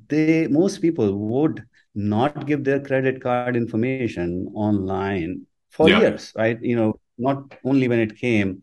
[0.09, 6.00] they most people would not give their credit card information online for Yeah.
[6.00, 6.59] years, right?
[6.62, 8.62] You know, not only when it came,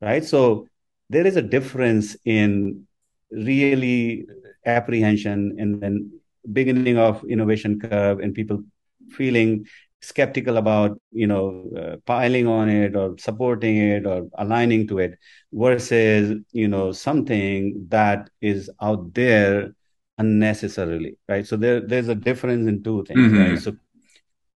[0.00, 0.24] right?
[0.24, 0.68] So
[1.10, 2.86] there is a difference in
[3.30, 4.26] really
[4.66, 6.10] apprehension and then
[6.52, 8.62] beginning of innovation curve and people
[9.10, 9.64] feeling
[10.00, 15.18] skeptical about you know uh, piling on it or supporting it or aligning to it
[15.52, 19.72] versus you know something that is out there
[20.18, 23.36] unnecessarily right so there there's a difference in two things Mhm.
[23.36, 23.72] right so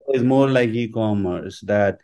[0.09, 1.99] it's more like e-commerce that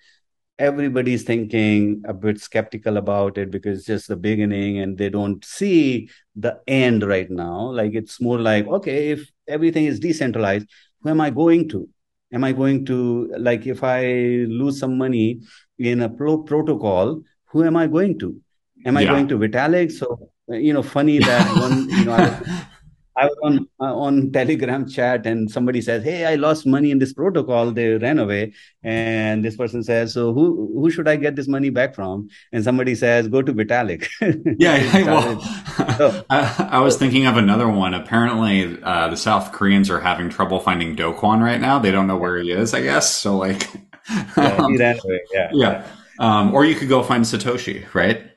[0.59, 5.45] everybody's thinking a bit skeptical about it because it's just the beginning and they don't
[5.45, 7.71] see the end right now.
[7.73, 10.69] Like it's more like, okay, if everything is decentralized,
[11.03, 11.88] who am I going to?
[12.33, 14.05] Am I going to, like, if I
[14.49, 15.41] lose some money
[15.79, 18.41] in a pro- protocol, who am I going to?
[18.87, 19.11] Am I Yeah.
[19.11, 19.93] going to Vitalik?
[19.93, 22.33] So, you know, funny that one, you know, I
[23.16, 26.98] I was on uh, on Telegram chat and somebody says, "Hey, I lost money in
[26.98, 27.70] this protocol.
[27.70, 31.70] They ran away." And this person says, "So who who should I get this money
[31.70, 34.09] back from?" And somebody says, "Go to Vitalik."
[34.59, 35.40] Yeah, well,
[35.98, 37.94] So- I, I was thinking of another one.
[37.94, 41.79] Apparently, uh, the South Koreans are having trouble finding Do Kwon right now.
[41.79, 43.14] They don't know where he is, I guess.
[43.14, 43.68] So, like,
[44.37, 45.20] yeah, he ran away.
[45.33, 45.87] Yeah, yeah.
[46.18, 48.31] Um, or you could go find Satoshi, right?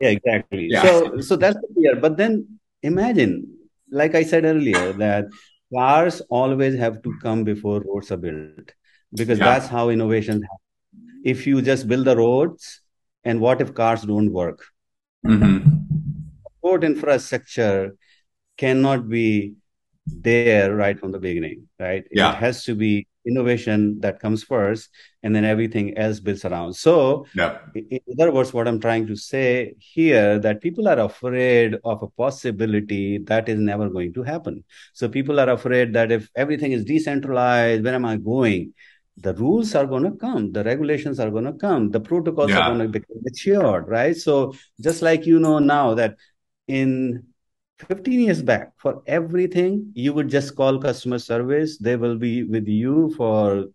[0.00, 0.66] Yeah, exactly.
[0.70, 0.82] Yeah.
[0.82, 1.96] So, so that's clear.
[1.96, 3.46] But then imagine,
[3.92, 5.26] like I said earlier, that
[5.74, 8.72] cars always have to come before roads are built
[9.14, 9.46] because Yeah.
[9.52, 11.20] that's how innovations happen.
[11.24, 12.80] If you just build the roads,
[13.24, 14.60] and what if cars don't work?
[15.24, 15.58] hmm
[16.64, 17.96] Road infrastructure
[18.56, 19.54] cannot be
[20.06, 22.04] there right from the beginning, right?
[22.10, 22.32] Yeah.
[22.32, 24.90] It has to be innovation that comes first,
[25.22, 26.74] and then everything else builds around.
[26.74, 27.62] So, Yep.
[27.74, 32.08] in other words, what I'm trying to say here that people are afraid of a
[32.08, 34.64] possibility that is never going to happen.
[34.92, 38.74] So people are afraid that if everything is decentralized, where am I going?
[39.18, 42.60] The rules are going to come, the regulations are going to come, the protocols Yeah.
[42.60, 44.16] are going to become matured, right?
[44.16, 46.16] So just like you know now that
[46.66, 47.24] in
[47.88, 51.78] 15 years back, for everything, you would just call customer service.
[51.78, 53.66] They will be with you for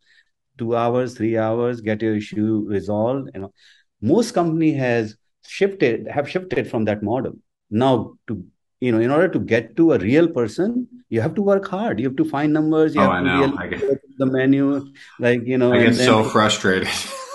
[0.57, 3.29] two hours, three hours, get your issue resolved.
[3.33, 3.53] You know,
[4.01, 7.33] most company has shifted, have shifted from that model.
[7.69, 8.45] Now to
[8.79, 11.99] you know, in order to get to a real person, you have to work hard.
[11.99, 12.93] You have to find numbers.
[12.93, 13.57] You oh, have I to know.
[13.57, 15.73] I get, the menu, like you know.
[15.73, 16.87] I get so frustrated.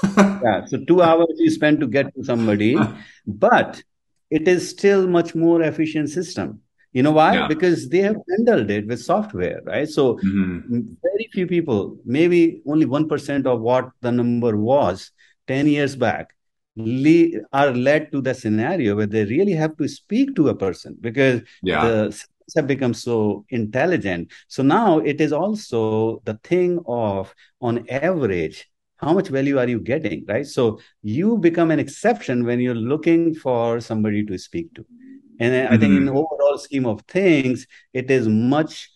[0.16, 2.78] yeah, so two hours you spend to get to somebody,
[3.26, 3.82] but
[4.30, 6.61] it is still much more efficient system.
[6.92, 7.34] You know why?
[7.34, 7.48] Yeah.
[7.48, 9.88] Because they have handled it with software, right?
[9.88, 10.58] So hmm
[11.02, 15.10] very few people, maybe only one percent of what the number was
[15.46, 16.34] ten years back,
[16.76, 20.96] le- are led to the scenario where they really have to speak to a person
[21.00, 21.80] because Yeah.
[21.82, 24.30] the systems have become so intelligent.
[24.48, 29.80] So now it is also the thing of, on average, how much value are you
[29.80, 30.46] getting, right?
[30.46, 34.86] So you become an exception when you're looking for somebody to speak to.
[35.38, 38.90] And I think in hmm overall scheme of things, it is much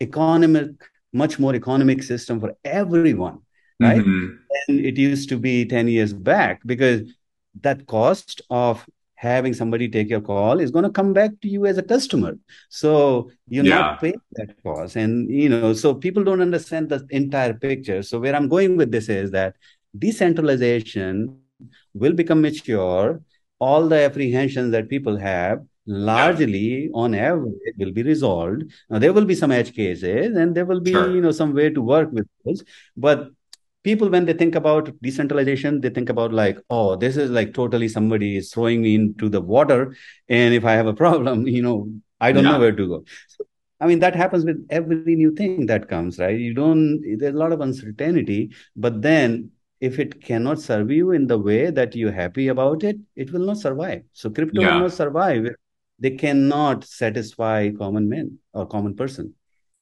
[0.00, 0.70] economic,
[1.12, 3.40] much more economic system for everyone,
[3.82, 4.04] right?
[4.04, 7.02] hmm than it used to be 10 years back because
[7.62, 8.86] that cost of
[9.16, 12.34] having somebody take your call is going to come back to you as a customer.
[12.68, 13.78] So you're Yeah.
[13.78, 14.96] not paying that cost.
[14.96, 18.02] And you know so people don't understand the entire picture.
[18.02, 19.56] So where i'm going with this is that
[19.98, 21.30] decentralization
[21.94, 23.20] will become mature
[23.58, 28.64] all the apprehensions that people have largely on average will be resolved.
[28.90, 31.10] Now there will be some edge cases and there will be Sure.
[31.14, 32.64] you know some way to work with those
[32.96, 33.30] but
[33.84, 37.88] people when they think about decentralization they think about like oh this is like totally
[37.88, 39.94] somebody is throwing me into the water.
[40.28, 41.88] And if i have a problem you know
[42.20, 43.04] i don't know where to go.
[43.28, 43.44] So,
[43.80, 46.38] i mean that happens with every new thing that comes right?
[46.38, 48.50] You don't there's a lot of uncertainty.
[48.74, 49.50] But then
[49.80, 53.46] if it cannot serve you in the way that you're happy about it it will
[53.46, 55.48] not survive so crypto will not survive
[55.98, 59.34] they cannot satisfy common men or common person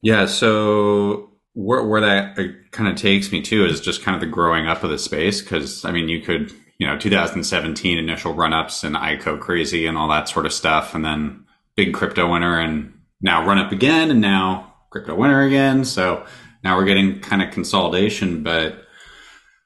[0.05, 0.27] Yeah.
[0.27, 4.27] So where where that uh, kind of takes me to is just kind of the
[4.27, 5.41] growing up of the space.
[5.41, 9.97] Because I mean, you could you know 2017 initial run ups and ICO crazy and
[9.97, 12.93] all that sort of stuff, and then big crypto winter and
[13.23, 15.87] now run up again, and now crypto winter again.
[15.87, 16.27] So
[16.63, 18.84] now we're getting kind of consolidation, but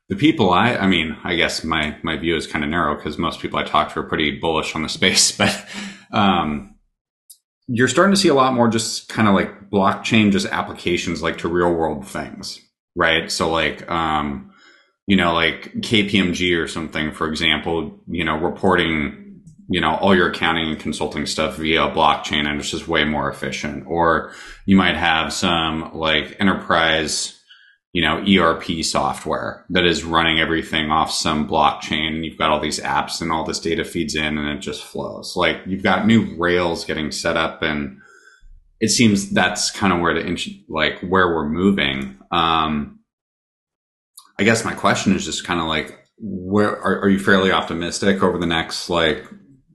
[0.08, 3.18] the people I, I mean, I guess my, my view is kind of narrow because
[3.18, 5.66] most people I talk to are pretty bullish on the space, but,
[6.12, 6.74] um,
[7.68, 11.38] you're starting to see a lot more just kind of like blockchain, just applications like
[11.38, 12.58] to real world things,
[12.96, 13.30] right?
[13.30, 14.50] So like, um,
[15.06, 20.30] you know, like KPMG or something, for example, you know, reporting, you know, all your
[20.30, 23.84] accounting and consulting stuff via blockchain and it's just way more efficient.
[23.86, 24.32] Or
[24.64, 27.37] you might have some like enterprise,
[27.98, 32.60] you know, ERP software that is running everything off some blockchain and you've got all
[32.60, 35.34] these apps and all this data feeds in and it just flows.
[35.34, 37.98] Like you've got new rails getting set up and
[38.78, 42.16] it seems that's kind of where the like where we're moving.
[42.30, 43.00] Um,
[44.38, 48.22] I guess my question is just kind of like, where are, are you fairly optimistic
[48.22, 49.26] over the next like,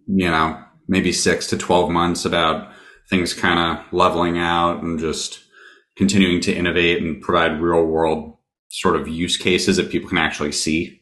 [0.07, 2.71] you know, maybe six to 12 months about
[3.09, 5.43] things kind of leveling out and just
[5.95, 8.37] continuing to innovate and provide real world
[8.69, 11.01] sort of use cases that people can actually see?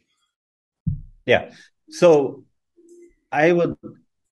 [1.25, 1.51] Yeah.
[1.89, 2.43] So
[3.31, 3.75] I would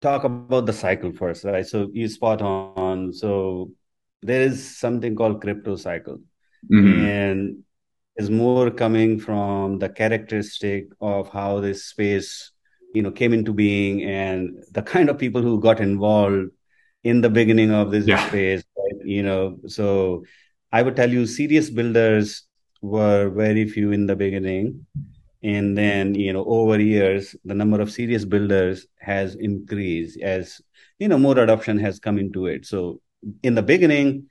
[0.01, 1.67] talk about the cycle first, right?
[1.67, 3.13] So you spot on.
[3.13, 3.71] So
[4.23, 6.21] there is something called crypto cycle,
[6.71, 7.05] Mhm.
[7.05, 7.59] and
[8.17, 12.51] is more coming from the characteristic of how this space,
[12.95, 16.51] you know, came into being and the kind of people who got involved
[17.03, 18.29] in the beginning of this Yeah.
[18.29, 18.63] space?
[19.05, 20.25] You know, so
[20.71, 22.45] I would tell you serious builders
[22.81, 24.87] were very few in the beginning.
[25.45, 30.61] And then you know over years the number of serious builders has increased as
[31.01, 32.65] you know more adoption has come into it.
[32.65, 33.01] So
[33.43, 34.29] in the beginning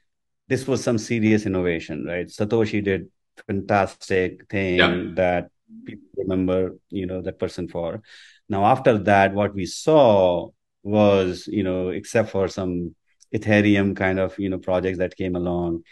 [0.47, 2.27] this was some serious innovation right?
[2.27, 3.09] Satoshi did
[3.47, 5.11] fantastic thing Yeah.
[5.15, 5.49] that
[5.85, 8.01] people remember you know that person for.
[8.47, 10.49] Now after that what we saw
[10.83, 12.95] was you know except for some
[13.33, 15.83] ethereum kind of you know projects that came along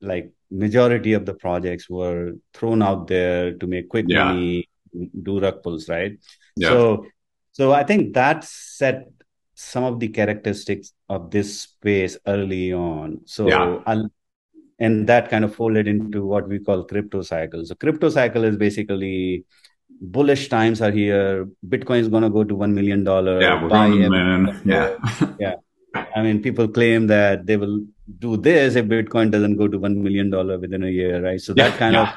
[0.00, 4.24] like majority of the projects were thrown out there to make quick Yeah.
[4.24, 4.68] money,
[5.22, 6.18] do rug pulls, right?
[6.56, 6.68] Yeah.
[6.68, 7.06] So,
[7.52, 9.08] so I think that set
[9.54, 13.20] some of the characteristics of this space early on.
[13.24, 13.80] So, Yeah.
[13.86, 14.10] I'll,
[14.78, 17.64] and that kind of folded into what we call crypto cycle.
[17.64, 19.44] So, crypto cycle is basically
[20.00, 21.48] bullish times are here.
[21.66, 23.40] Bitcoin is going to go to one million dollar.
[23.40, 23.62] Yeah.
[23.62, 24.60] We're to the moon.
[24.64, 24.96] Yeah.
[25.38, 25.54] yeah.
[26.14, 27.84] I mean, people claim that they will
[28.18, 31.40] do this if Bitcoin doesn't go to $1 million within a year, right?
[31.40, 32.02] So that kind yeah.
[32.02, 32.14] of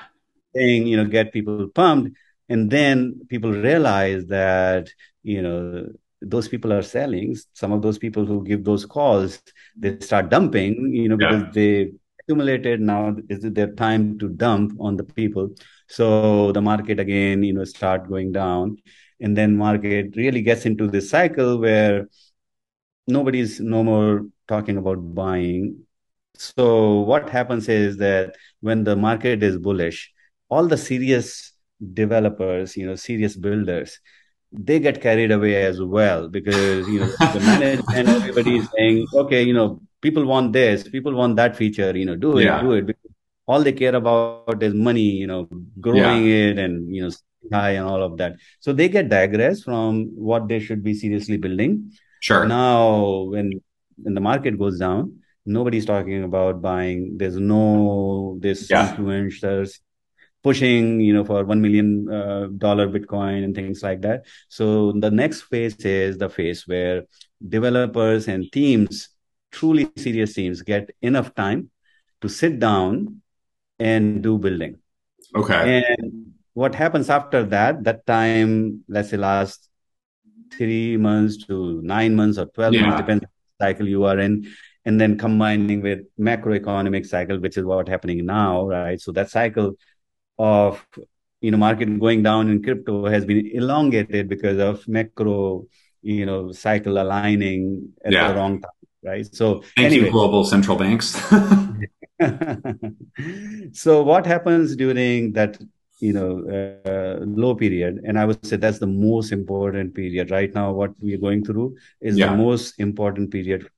[0.53, 2.15] thing, you know, get people pumped.
[2.49, 4.89] And then people realize that,
[5.23, 5.87] you know,
[6.21, 9.41] those people are selling, some of those people who give those calls,
[9.75, 11.91] they start dumping, you know, because they
[12.27, 15.49] accumulated now is it their time to dump on the people
[15.87, 18.75] so the market again you know start going down
[19.21, 22.07] and then market really gets into this cycle where
[23.07, 25.77] nobody's no more talking about buying
[26.35, 30.11] so what happens is that when the market is bullish
[30.49, 31.53] all the serious
[31.93, 33.99] developers you know serious builders
[34.51, 39.43] they get carried away as well because you know the management everybody is saying okay
[39.43, 42.61] you know people want this people want that feature you know do it yeah.
[42.61, 43.11] do it because
[43.47, 45.47] all they care about is money you know
[45.79, 46.49] growing yeah.
[46.49, 47.11] it and you know
[47.51, 51.37] high and all of that so they get digressed from what they should be seriously
[51.37, 53.51] building sure now when
[53.97, 58.95] when the market goes down nobody's talking about buying there's no this yeah.
[58.95, 59.79] influencers
[60.43, 65.09] pushing you know for 1 million uh, dollar bitcoin and things like that so the
[65.09, 67.03] next phase is the phase where
[67.47, 69.09] developers and teams
[69.51, 71.69] truly serious teams get enough time
[72.21, 73.21] to sit down
[73.79, 74.77] and do building.
[75.35, 75.83] Okay.
[75.99, 79.66] And what happens after that, that time, let's say last
[80.51, 82.81] three months to nine months or 12 yeah.
[82.81, 84.47] months, depends on the cycle you are in.
[84.85, 88.99] And then combining with macroeconomic cycle, which is what happening now, right?
[89.01, 89.75] So that cycle
[90.39, 90.85] of
[91.41, 95.65] you know market going down in crypto has been elongated because of macro
[96.01, 98.27] you know cycle aligning at yeah.
[98.27, 98.71] the wrong time
[99.07, 99.35] right?
[99.35, 100.05] So thank anyway.
[100.05, 101.15] you, global central banks.
[103.73, 105.57] so what happens during that
[105.99, 106.31] you know
[106.85, 108.01] uh, low period.
[108.05, 110.31] And i would say that's the most important period.
[110.31, 112.31] Right now what we're going through is yeah.
[112.31, 113.69] the most important period.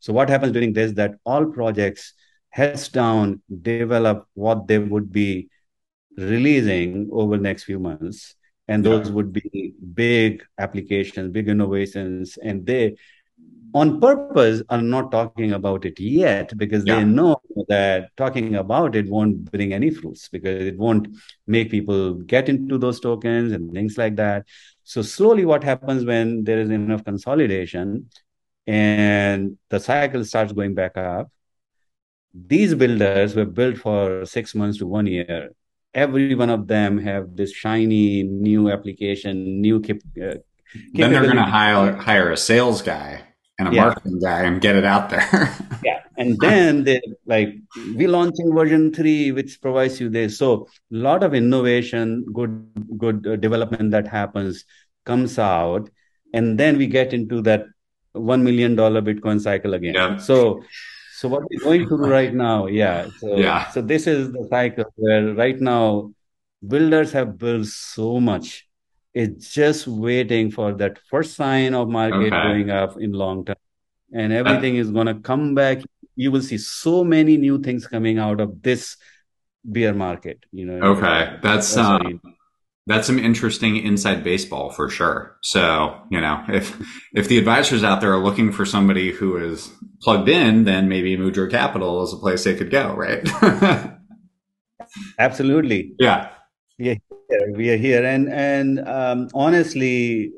[0.00, 2.14] So what happens during this that all projects
[2.50, 5.48] heads down develop what they would be
[6.16, 8.34] releasing over the next few months.
[8.66, 9.14] And those yeah.
[9.14, 12.38] would be big applications big innovations.
[12.42, 12.96] And they
[13.74, 16.96] on purpose are not talking about it yet because yeah.
[16.96, 21.08] they know that talking about it won't bring any fruits because it won't
[21.46, 24.46] make people get into those tokens and things like that.
[24.84, 28.08] So slowly what happens when there is enough consolidation
[28.66, 31.30] and the cycle starts going back up,
[32.34, 35.50] these builders were built for six months to one year.
[35.92, 40.36] Every one of them have this shiny new application, new cap- uh,
[40.92, 43.24] then they're going to hire hire a sales guy
[43.58, 43.84] and a yeah.
[43.84, 45.28] marketing guy and get it out there.
[45.84, 46.00] yeah.
[46.16, 47.54] And then they like
[47.96, 50.38] we launching version three, which provides you this.
[50.38, 54.64] So a lot of innovation, good good uh, development that happens
[55.04, 55.90] comes out,
[56.34, 57.66] and then we get into that
[58.12, 59.94] one million dollar Bitcoin cycle again.
[59.94, 60.16] Yeah.
[60.16, 60.62] So
[61.14, 63.08] so what we're going through right now, yeah.
[63.18, 63.68] So yeah.
[63.70, 66.12] so this is the cycle where right now
[66.66, 68.67] builders have built so much
[69.14, 72.42] it's just waiting for that first sign of market okay.
[72.42, 73.56] going up in long term.
[74.12, 75.78] And everything uh, is going to come back.
[76.16, 78.96] You will see so many new things coming out of this
[79.64, 81.36] bear market you know okay.
[81.42, 82.20] That's that's, um,
[82.86, 85.36] that's some interesting inside baseball for sure.
[85.42, 86.76] So you know if
[87.14, 91.16] if the advisors out there are looking for somebody who is plugged in then maybe
[91.16, 93.28] Mudra Capital is a place they could go right?
[95.18, 95.92] Absolutely.
[95.98, 96.30] Yeah.
[96.78, 96.94] Yeah
[97.28, 97.52] here.
[97.52, 100.32] We are here, and and um, honestly,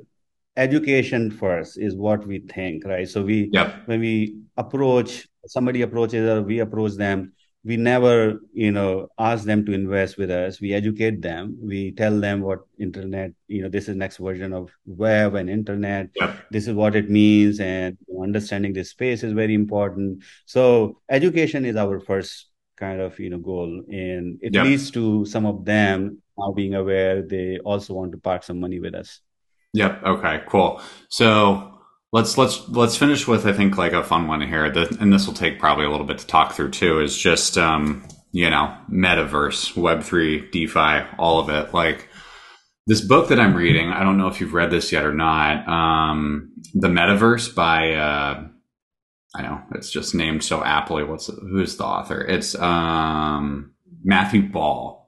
[0.57, 3.09] education first is what we think, right?
[3.09, 3.87] So we yep.
[3.87, 7.33] when we approach somebody approaches or we approach them,
[7.65, 10.61] we never you know ask them to invest with us.
[10.61, 11.57] We educate them.
[11.61, 16.11] We tell them what internet, you know, this is next version of web and internet.
[16.17, 16.37] Yep.
[16.51, 20.23] This is what it means, and understanding this space is very important.
[20.47, 24.65] So education is our first kind of you know goal and it yep.
[24.65, 28.81] leads to some of them now being aware, they also want to park some money
[28.81, 29.21] with us.
[29.75, 30.03] Yep.
[30.05, 30.43] Okay.
[30.49, 30.81] Cool.
[31.09, 31.81] So
[32.13, 34.71] let's let's let's finish with I think like a fun one here.
[34.71, 37.01] The, and this will take probably a little bit to talk through too.
[37.01, 41.73] Is just um, you know metaverse, Web three, DeFi, all of it.
[41.73, 42.09] Like
[42.87, 43.91] this book that I'm reading.
[43.91, 45.69] I don't know if you've read this yet or not.
[45.69, 47.95] Um, the Metaverse by.
[47.95, 48.47] Uh,
[49.33, 51.05] I know it's just named so aptly.
[51.05, 52.21] What's who's the author?
[52.21, 55.00] It's um, Matthew Ball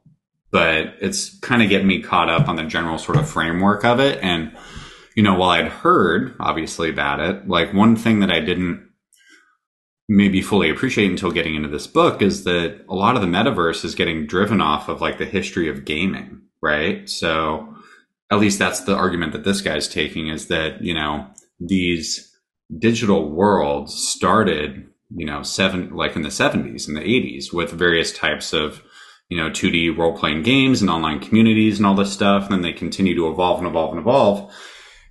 [0.53, 3.99] but it's kind of getting me caught up on the general sort of framework of
[3.99, 4.19] it.
[4.23, 4.55] And,
[5.17, 8.89] you know, while I'd heard obviously about it, like one thing that I didn't
[10.09, 13.83] maybe fully appreciate until getting into this book is that a lot of the metaverse
[13.83, 17.09] is getting driven off of like the history of gaming, right?
[17.09, 17.75] So
[18.31, 21.29] at least that's the argument that this guy's taking is that, you know,
[21.61, 22.31] these
[22.79, 28.13] digital worlds started, you know, seven, like in the 70s and the 80s with various
[28.13, 28.83] types of
[29.33, 32.43] you know, 2D role playing games and online communities and all this stuff.
[32.43, 34.55] And then they continue to evolve and evolve and evolve.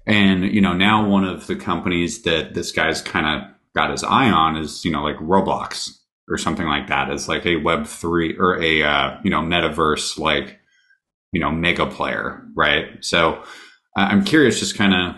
[0.05, 4.03] And, you know, now one of the companies that this guy's kind of got his
[4.03, 5.89] eye on is, you know, like Roblox
[6.29, 10.19] or something like that as like a web three or a, uh, you know, metaverse,
[10.19, 10.59] like,
[11.31, 12.45] you know, mega player.
[12.55, 13.03] Right.
[13.03, 13.43] So
[13.97, 15.15] I'm curious, just kind of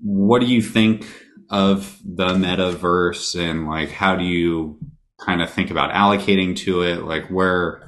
[0.00, 1.08] what do you think
[1.50, 4.78] of the metaverse and like, how do you
[5.20, 7.02] kind of think about allocating to it?
[7.02, 7.83] Like where,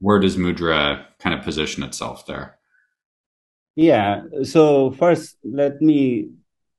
[0.00, 2.58] where does Mudra kind of position itself there?
[3.74, 4.22] Yeah.
[4.42, 6.30] So first, let me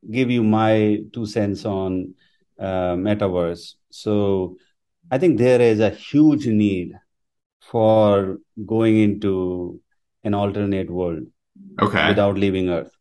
[0.09, 2.15] give you my two cents on
[2.59, 3.73] uh, metaverse.
[3.89, 4.57] So
[5.11, 6.93] I think there is a huge need
[7.61, 9.79] for going into
[10.23, 11.27] an alternate world
[11.81, 12.07] okay.
[12.09, 12.91] without leaving Earth.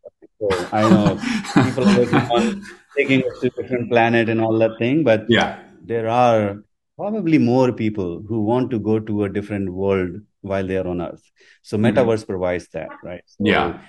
[0.40, 1.20] So I know
[1.64, 2.62] people are working on
[2.96, 6.62] taking us to a different planet and all that thing, but yeah, there are
[6.96, 11.00] probably more people who want to go to a different world while they are on
[11.00, 11.22] Earth.
[11.62, 11.86] So mm-hmm.
[11.86, 12.32] metaverse mm-hmm.
[12.32, 13.22] provides that, right?
[13.26, 13.80] So yeah.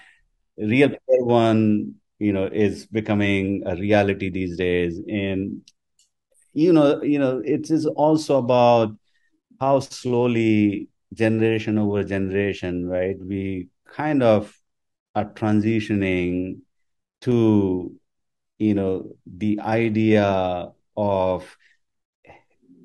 [0.57, 5.61] Real One, you know, is becoming a reality these days, and
[6.53, 8.95] you know, you know, it is also about
[9.59, 13.15] how slowly generation over generation, right?
[13.19, 14.51] We kind of
[15.13, 16.61] are transitioning
[17.21, 17.95] to,
[18.57, 21.57] you know, the idea of,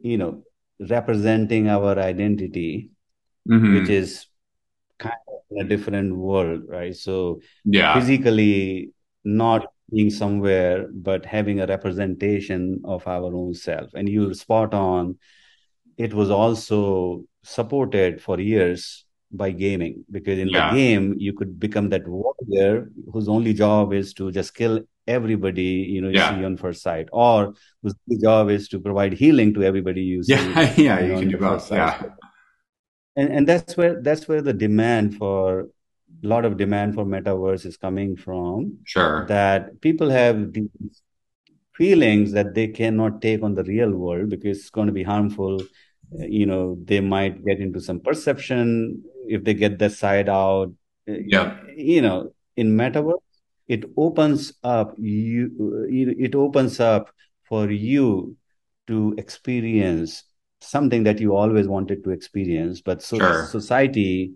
[0.03, 0.43] you know,
[0.81, 2.93] representing our identity
[3.49, 3.75] mm-hmm.
[3.75, 4.27] which is
[4.99, 6.95] kind of in a different world, right?
[6.95, 8.93] So yeah, physically
[9.25, 13.93] not being somewhere, but having a representation of our own self.
[13.95, 15.19] And you're spot on.
[15.99, 20.71] It was also supported for years by gaming because in yeah.
[20.71, 25.63] the game you could become that warrior whose only job is to just kill everybody
[25.63, 26.37] you know you yeah.
[26.37, 30.33] see on first sight or whose job is to provide healing to everybody you see
[30.35, 31.71] yeah yeah you, know, can do both.
[31.73, 32.03] yeah.
[33.15, 35.69] And and that's where that's where the demand for
[36.23, 38.79] a lot of demand for metaverse is coming from.
[38.85, 39.27] Sure.
[39.27, 41.03] That people have these
[41.75, 45.61] feelings that they cannot take on the real world because it's going to be harmful
[46.19, 50.73] you know they might get into some perception if they get that side out
[51.07, 53.21] yeah you know in metaverse
[53.69, 55.51] it opens up you
[55.91, 57.11] it opens up
[57.49, 58.37] for you
[58.87, 60.25] to experience
[60.63, 63.47] something that you always wanted to experience, but so sure.
[63.47, 64.33] society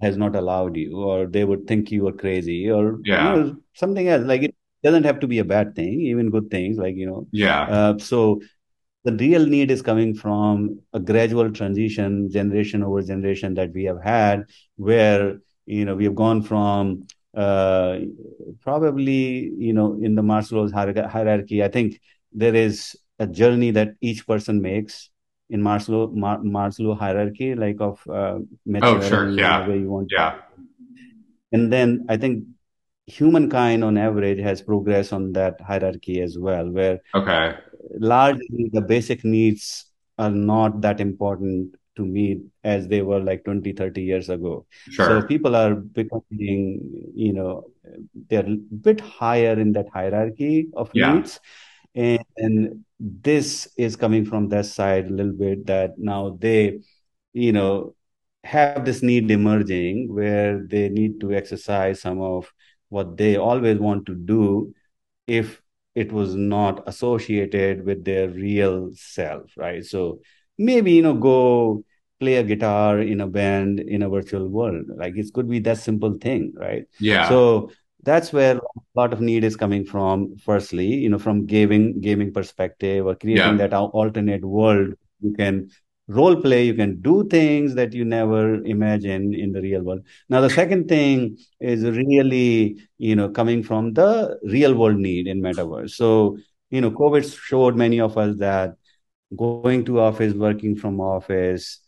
[0.00, 3.34] has not allowed you, or they would think you were crazy, or yeah.
[3.34, 4.24] you know, something else.
[4.24, 7.26] Like it doesn't have to be a bad thing, even good things, like you know.
[7.32, 7.62] Yeah.
[7.62, 8.40] Uh, so
[9.04, 14.00] the real need is coming from a gradual transition, generation over generation that we have
[14.02, 14.44] had,
[14.76, 17.98] where you know we have gone from uh,
[18.60, 21.62] probably you know in the Maslow's hierarchy.
[21.62, 22.00] I think
[22.32, 25.10] there is a journey that each person makes
[25.50, 28.38] in Maslow Mar- Maslow hierarchy, like of uh,
[28.82, 29.30] oh sure.
[29.30, 29.66] yeah.
[29.66, 30.38] where you want yeah,
[31.50, 32.44] and then I think
[33.06, 37.56] humankind on average has progressed on that hierarchy as well, where okay
[37.98, 39.86] largely the basic needs
[40.18, 45.06] are not that important to meet as they were like 20 30 years ago sure.
[45.06, 46.80] so people are becoming
[47.14, 47.64] you know
[48.28, 51.14] they're a bit higher in that hierarchy of yeah.
[51.14, 51.40] needs
[51.94, 56.80] and, and this is coming from their side a little bit that now they
[57.32, 57.94] you know
[58.44, 62.52] have this need emerging where they need to exercise some of
[62.88, 64.74] what they always want to do
[65.26, 65.61] if
[65.94, 69.84] it was not associated with their real self right?
[69.84, 70.20] So
[70.58, 71.84] maybe you know go
[72.20, 74.86] play a guitar in a band in a virtual world.
[74.96, 76.84] Like it could be that simple thing right?
[77.00, 77.28] Yeah.
[77.28, 77.70] So
[78.02, 78.60] that's where a
[78.94, 83.58] lot of need is coming from firstly you know from gaming gaming perspective or creating
[83.58, 83.68] yeah.
[83.68, 85.70] that alternate world you can
[86.12, 90.02] role play you can do things that you never imagine in the real world.
[90.28, 95.40] Now the second thing is really you know coming from the real world need in
[95.42, 95.90] metaverse.
[95.90, 96.38] So
[96.70, 98.76] you know covid showed many of us that
[99.36, 101.80] going to office working from office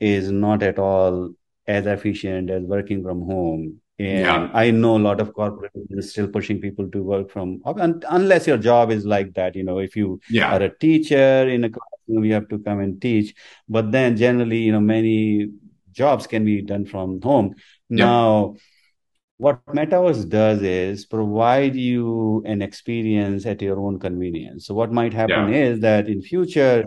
[0.00, 1.30] is not at all
[1.66, 4.50] as efficient as working from home and yeah.
[4.52, 8.90] I know a lot of corporations still pushing people to work from unless your job
[8.90, 9.54] is like that.
[9.54, 10.56] You know, if you yeah.
[10.56, 13.34] are a teacher in a classroom, you have to come and teach.
[13.68, 15.50] But then generally, you know, many
[15.92, 17.54] jobs can be done from home.
[17.88, 18.04] Yeah.
[18.04, 18.56] Now,
[19.36, 24.66] what Metaverse does is provide you an experience at your own convenience.
[24.66, 26.84] So what might happen is that in future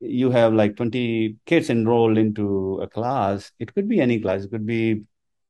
[0.00, 3.52] you have like 20 kids enrolled into a class.
[3.58, 4.44] It could be any class.
[4.44, 5.02] It could be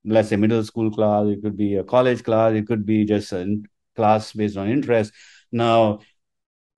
[0.04, 3.32] let's say middle school class it could be a college class it could be just
[3.32, 3.62] a
[3.96, 5.12] class based on interest
[5.52, 5.98] now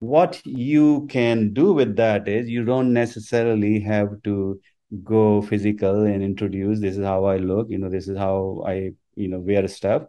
[0.00, 4.60] what you can do with that is you don't necessarily have to
[5.02, 8.90] go physical and introduce this is how i look you know this is how i
[9.16, 10.02] you know wear stuff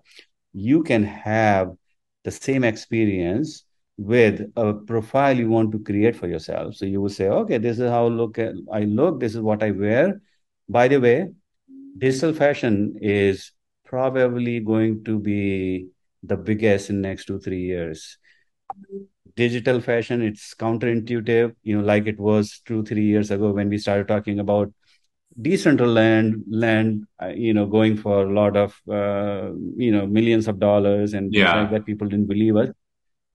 [0.54, 1.72] you can have
[2.24, 3.64] the same experience
[3.98, 6.76] with a profile you want to create for yourself.
[6.76, 9.72] So you will say, okay, this is how look I look, this is what I
[9.72, 10.22] wear.
[10.68, 11.30] By the way,
[11.98, 13.52] digital fashion is
[13.86, 15.88] probably going to be
[16.24, 18.18] the biggest in next two, three years.
[19.36, 23.78] Digital fashion, it's counterintuitive, you know, like it was two, three years ago when we
[23.78, 24.72] started talking about
[25.42, 30.60] decentralized land uh, you know going for a lot of uh, you know millions of
[30.60, 31.62] dollars and yeah.
[31.62, 32.70] like that people didn't believe us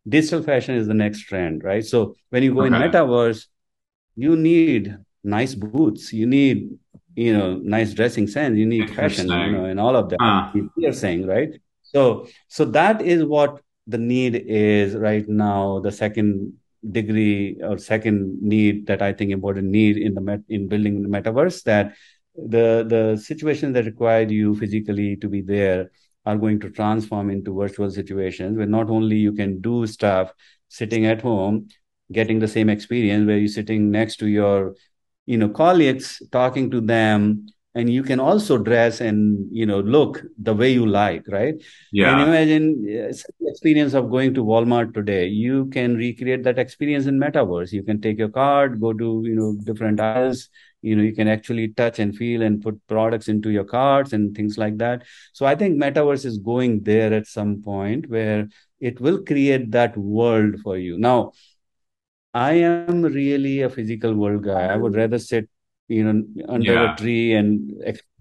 [0.09, 2.69] digital fashion is the next trend right so when you go okay.
[2.69, 3.47] in metaverse
[4.17, 6.71] you need nice boots you need
[7.15, 10.21] you know nice dressing sense you need fashion you know and all of that.
[10.77, 11.51] You're saying right?
[11.83, 16.55] So so that is what the need is right now the second
[16.91, 21.09] degree or second need that I think important need in the met, in building the
[21.09, 21.95] metaverse that
[22.37, 25.91] the the situations that required you physically to be there
[26.25, 30.33] are going to transform into virtual situations where not only you can do stuff
[30.69, 31.69] sitting at home
[32.13, 34.75] getting the same experience where you're sitting next to your
[35.31, 40.23] you know colleagues talking to them and you can also dress and you know look
[40.43, 41.55] the way you like right?
[41.93, 42.11] Yeah.
[42.11, 42.65] And imagine
[43.09, 45.27] uh, experience of going to walmart today.
[45.29, 47.71] You can recreate that experience in metaverse.
[47.73, 50.49] You can take your card go to you know different aisles.
[50.83, 54.35] You know you can actually touch and feel and put products into your carts and
[54.35, 55.05] things like that.
[55.33, 58.49] So i think metaverse is going there at some point where
[58.81, 60.99] it will create that world for you.
[60.99, 61.33] Now
[62.35, 64.67] i am really a physical world guy.
[64.67, 65.49] I would rather sit
[65.89, 66.95] you know under yeah.
[66.95, 67.71] a tree and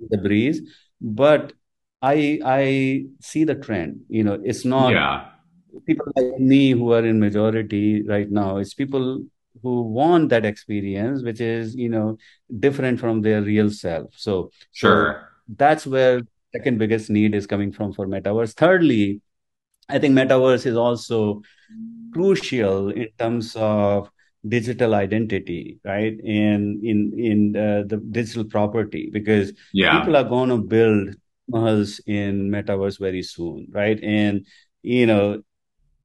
[0.10, 0.62] the breeze.
[1.02, 1.54] But
[2.02, 5.26] i i see the trend you know it's not yeah.
[5.86, 8.58] people like me who are in majority right now.
[8.58, 9.26] It's people
[9.62, 12.18] who want that experience which is you know
[12.60, 14.14] different from their real self.
[14.16, 15.22] So sure.
[15.22, 16.22] so that's where
[16.56, 18.54] second biggest need is coming from for metaverse.
[18.54, 19.22] Thirdly
[19.90, 21.42] i think metaverse is also
[22.14, 24.10] crucial in terms of
[24.48, 26.18] digital identity right?
[26.20, 30.00] In in in uh, the digital property because yeah.
[30.00, 31.16] people are going to build
[31.48, 34.00] malls in metaverse very soon right?
[34.02, 34.46] And
[34.82, 35.42] you know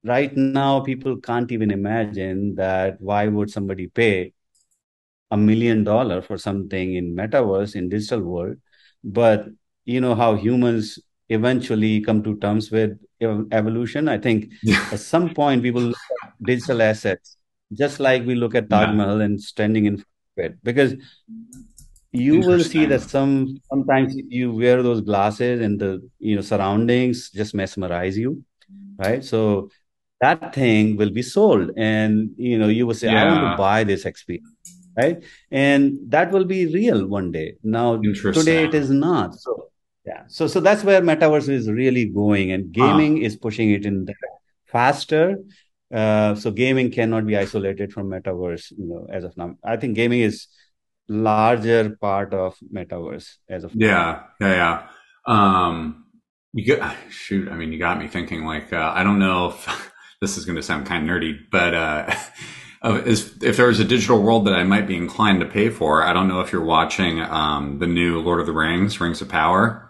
[0.03, 4.33] right now people can't even imagine that why would somebody pay
[5.31, 8.57] a million dollar for something in metaverse in digital world?
[9.05, 9.47] But
[9.85, 10.99] you know how humans
[11.29, 12.99] eventually come to terms with
[13.53, 14.51] evolution i think
[14.93, 15.93] at some point we will
[16.43, 17.39] digital assets
[17.73, 18.95] just like we look at Taj yeah.
[18.95, 20.09] Mahal and standing in front
[20.39, 20.95] of it, because
[22.13, 27.31] you will see that some sometimes you wear those glasses and the you know surroundings
[27.31, 28.45] just mesmerize you,
[28.99, 29.25] right?
[29.25, 29.71] So
[30.21, 33.25] that thing will be sold, and you know you will say, yeah.
[33.25, 34.49] "I want to buy this experience."
[34.97, 37.57] Right, and that will be real one day.
[37.65, 39.35] Now, today it is not.
[39.35, 39.71] So,
[40.07, 44.07] yeah, so so that's where metaverse is really going, and gaming is pushing it in
[44.67, 45.37] faster
[45.95, 49.57] uh, so gaming cannot be isolated from metaverse, you know, as of now.
[49.65, 50.49] I think gaming is
[51.09, 54.49] larger part of metaverse as of yeah, now.
[54.49, 54.89] Yeah, yeah,
[55.27, 56.07] Um,
[56.53, 57.49] you got shoot.
[57.49, 58.45] I mean, you got me thinking.
[58.45, 61.75] Like, uh, I don't know if this is going to sound kind of nerdy, but
[61.75, 62.15] uh,
[63.07, 66.03] is, if there was a digital world that I might be inclined to pay for,
[66.03, 69.29] I don't know if you're watching um, the new Lord of the Rings, Rings of
[69.29, 69.84] Power,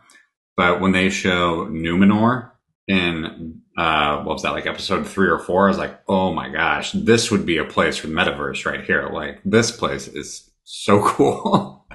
[0.56, 2.50] but when they show Numenor
[2.86, 5.66] in uh, what was that like episode three or four?
[5.66, 8.84] I was like, oh my gosh, this would be a place for the metaverse right
[8.84, 9.08] here.
[9.08, 11.86] Like this place is so cool.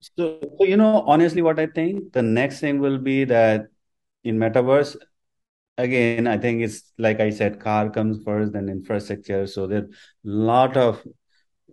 [0.00, 3.66] so, you know, honestly, what I think the next thing will be that
[4.22, 4.96] in metaverse,
[5.76, 9.46] again, I think it's like I said, car comes first, then infrastructure.
[9.46, 9.88] So there's a
[10.22, 11.02] lot of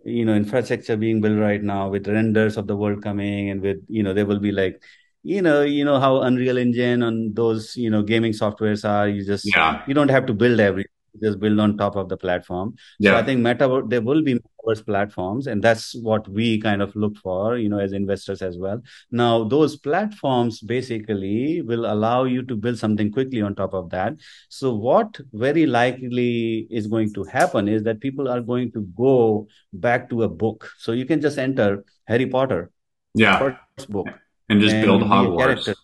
[0.04, 3.78] you know infrastructure being built right now with renders of the world coming and with
[3.88, 4.80] you know there will be like
[5.22, 9.24] you know you know how unreal engine and those you know gaming softwares are you
[9.24, 9.82] just yeah.
[9.86, 10.92] you don't have to build everything
[11.22, 12.74] just build on top of the platform.
[12.98, 13.12] Yeah.
[13.12, 16.94] so i think meta there will be metaverse platforms and that's what we kind of
[16.94, 18.82] look for you know as investors as well.
[19.10, 24.14] Now those platforms basically will allow you to build something quickly on top of that.
[24.48, 29.48] So what very likely is going to happen is that people are going to go
[29.72, 30.70] back to a book.
[30.78, 32.70] So you can just enter harry potter
[33.14, 33.38] yeah.
[33.38, 34.08] first book
[34.48, 35.74] and just and build Hogwarts.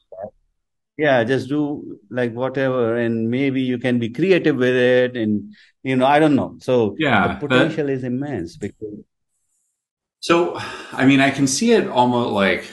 [0.97, 5.97] Yeah, just do like whatever, and maybe you can be creative with it, and you
[5.97, 6.57] know, I don't know.
[6.61, 9.01] So yeah, the potential is immense because.
[10.21, 10.59] So,
[10.93, 12.65] I mean, I can see it almost like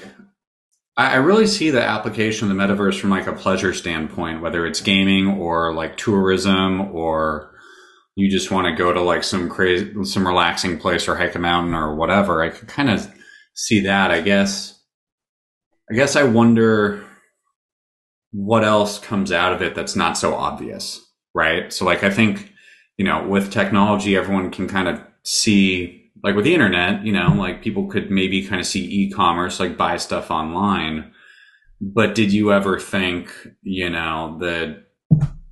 [0.97, 4.81] I really see the application of the metaverse from like a pleasure standpoint, whether it's
[4.81, 7.55] gaming or like tourism or
[8.15, 11.39] you just want to go to like some crazy, some relaxing place or hike a
[11.39, 12.43] mountain or whatever.
[12.43, 13.09] I could kind of
[13.53, 14.80] see that, I guess.
[15.91, 17.03] I guess I wonder
[18.31, 21.05] what else comes out of it that's not so obvious.
[21.33, 21.71] right?
[21.71, 22.51] So like I think,
[22.97, 27.33] you know, with technology, everyone can kind of see, like with the internet, you know,
[27.35, 31.11] like people could maybe kind of see e-commerce, like buy stuff online.
[31.79, 33.31] But did you ever think,
[33.63, 34.83] you know, that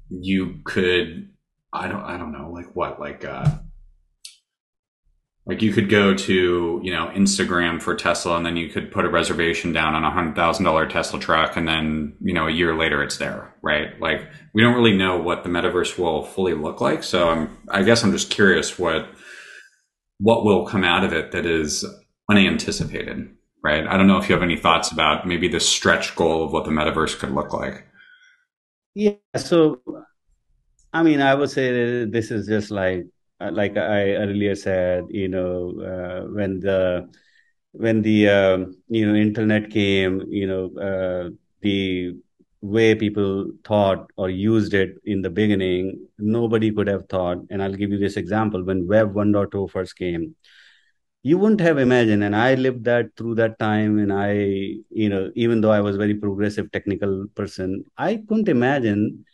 [0.09, 1.29] you could,
[1.73, 3.49] I don't, I don't know, like what, like, uh,
[5.50, 9.04] like you could go to, you know, Instagram for Tesla and then you could put
[9.04, 12.52] a reservation down on a hundred thousand dollar Tesla truck and then, you know, a
[12.52, 14.00] year later it's there, right?
[14.00, 17.02] Like we don't really know what the metaverse will fully look like.
[17.02, 19.08] So I'm, I guess I'm just curious what,
[20.20, 21.84] what will come out of it that is
[22.30, 23.28] unanticipated,
[23.64, 23.88] right?
[23.88, 26.66] I don't know if you have any thoughts about maybe the stretch goal of what
[26.66, 27.88] the metaverse could look like.
[28.93, 29.14] Yeah.
[29.36, 29.82] So,
[30.93, 33.08] I mean, I would say this is just like
[33.51, 37.09] like I earlier said, you know, uh, when the
[37.71, 41.29] when the um, you know internet came, you know, uh,
[41.61, 42.15] the
[42.61, 47.37] way people thought or used it in the beginning, nobody could have thought.
[47.49, 50.35] And I'll give you this example: when Web 1.0 first came,
[51.23, 54.31] you wouldn't have imagined and i lived that through that time and i
[54.89, 59.25] you know even though i was very progressive technical person i couldn't imagine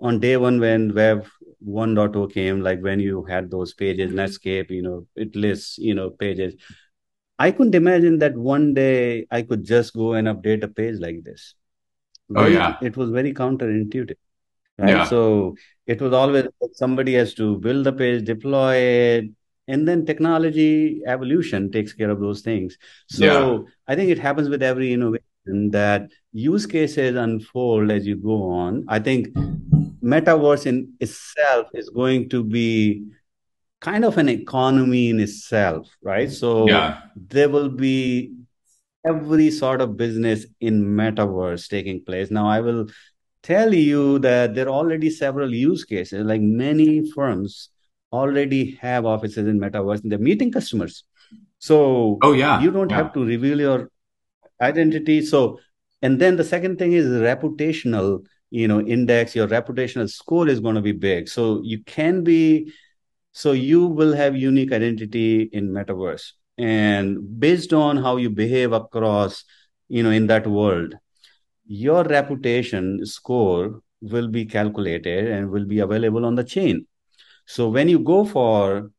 [0.00, 1.26] on day one when web
[1.66, 4.20] 1.0 came, like when you had those pages, mm-hmm.
[4.20, 6.54] Netscape, you know, it lists, you know, pages.
[7.38, 11.24] I couldn't imagine that one day I could just go and update a page like
[11.24, 11.54] this.
[12.34, 12.76] Oh, yeah.
[12.80, 14.16] It was very counterintuitive.
[14.78, 14.88] Right.
[14.88, 15.04] Yeah.
[15.04, 15.56] So
[15.86, 19.30] it was always somebody has to build the page, deploy it,
[19.68, 22.76] and then technology evolution takes care of those things.
[23.08, 23.58] So yeah.
[23.86, 28.84] I think it happens with every innovation that use cases unfold as you go on.
[28.88, 29.28] I think
[30.02, 33.04] metaverse in itself is going to be
[33.80, 36.30] kind of an economy in itself, right?
[36.30, 37.02] So yeah.
[37.16, 38.34] there will be
[39.06, 42.30] every sort of business in metaverse taking place.
[42.30, 42.88] Now, I will
[43.42, 47.68] tell you that there are already several use cases, like many firms
[48.12, 51.04] already have offices in metaverse and they're meeting customers.
[51.58, 52.96] So oh yeah, you don't yeah.
[52.96, 53.90] have to reveal your
[54.60, 55.24] identity.
[55.24, 55.60] So
[56.04, 59.34] and then the second thing is reputational you know index.
[59.34, 61.28] Your reputational score is going to be big.
[61.28, 62.72] So you can be
[63.32, 66.32] so you will have unique identity in metaverse.
[66.56, 69.44] And based on how you behave across
[69.88, 70.94] you know in that world
[71.66, 76.86] your reputation score will be calculated and will be available on the chain.
[77.46, 78.90] So when you go for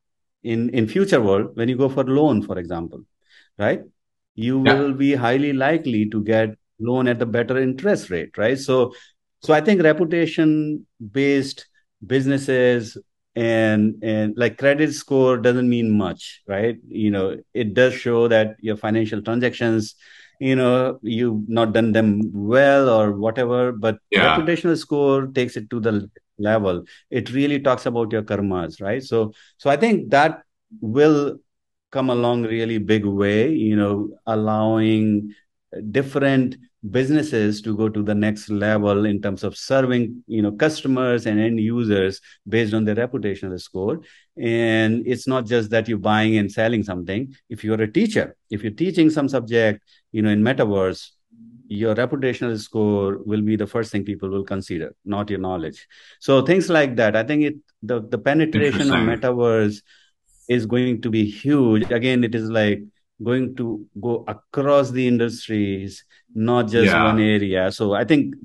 [0.43, 3.01] in in future world when you go for loan for example
[3.57, 3.81] right
[4.35, 4.79] you yeah.
[4.79, 8.91] will be highly likely to get loan at the better interest rate right so
[9.45, 11.67] so I think reputation based
[12.05, 12.97] businesses
[13.35, 16.77] and and like credit score doesn't mean much, right?
[16.87, 19.95] You know, it does show that your financial transactions,
[20.39, 24.35] you know, you've not done them well or whatever, but yeah.
[24.35, 26.09] reputational score takes it to the
[26.39, 26.83] level.
[27.11, 29.03] It really talks about your karmas, right?
[29.03, 30.41] So so I think that
[30.81, 31.37] will
[31.91, 35.33] come along really big way, you know, allowing
[35.91, 36.57] different
[36.89, 41.39] businesses to go to the next level in terms of serving you know customers and
[41.39, 43.99] end users based on their reputational score.
[44.37, 47.33] And it's not just that you're buying and selling something.
[47.49, 51.09] If you're a teacher if you're teaching some subject you know in metaverse
[51.67, 55.87] your reputational score will be the first thing people will consider not your knowledge.
[56.19, 57.15] So things like that.
[57.15, 59.81] I think it the, the penetration of metaverse
[60.47, 61.89] is going to be huge.
[61.91, 62.83] Again it is like
[63.23, 66.03] going to go across the industries,
[66.33, 67.03] not just yeah.
[67.03, 67.71] one area.
[67.71, 68.35] So I think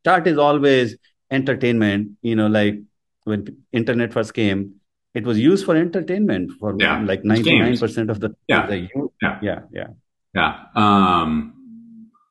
[0.00, 0.96] start is always
[1.30, 2.12] entertainment.
[2.22, 2.80] You know, like
[3.24, 4.76] when internet first came,
[5.14, 7.00] it was used for entertainment for yeah.
[7.02, 8.66] like ninety nine percent of the yeah.
[8.66, 8.88] The,
[9.22, 9.88] yeah yeah yeah
[10.34, 10.64] yeah.
[10.74, 11.54] Um,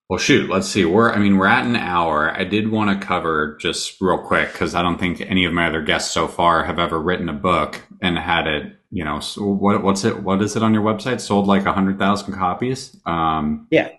[0.09, 0.49] well, shoot.
[0.49, 0.85] Let's see.
[0.85, 2.31] We're I mean we're at an hour.
[2.31, 5.67] I did want to cover just real quick because I don't think any of my
[5.67, 9.43] other guests so far have ever written a book and had it you know, so
[9.43, 10.21] what what's it?
[10.21, 11.19] What is it on your website?
[11.19, 12.95] Sold like a hundred thousand copies.
[13.07, 13.89] Um, yeah.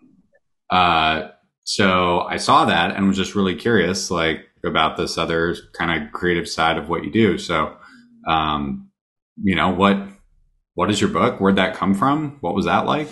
[0.71, 1.31] Uh,
[1.65, 6.13] so I saw that and was just really curious, like about this other kind of
[6.13, 7.39] creative side of what you do.
[7.39, 7.77] So,
[8.29, 8.89] um,
[9.43, 9.99] you know, what
[10.75, 11.41] what is your book?
[11.41, 12.39] Where'd that come from?
[12.41, 13.09] What was that like?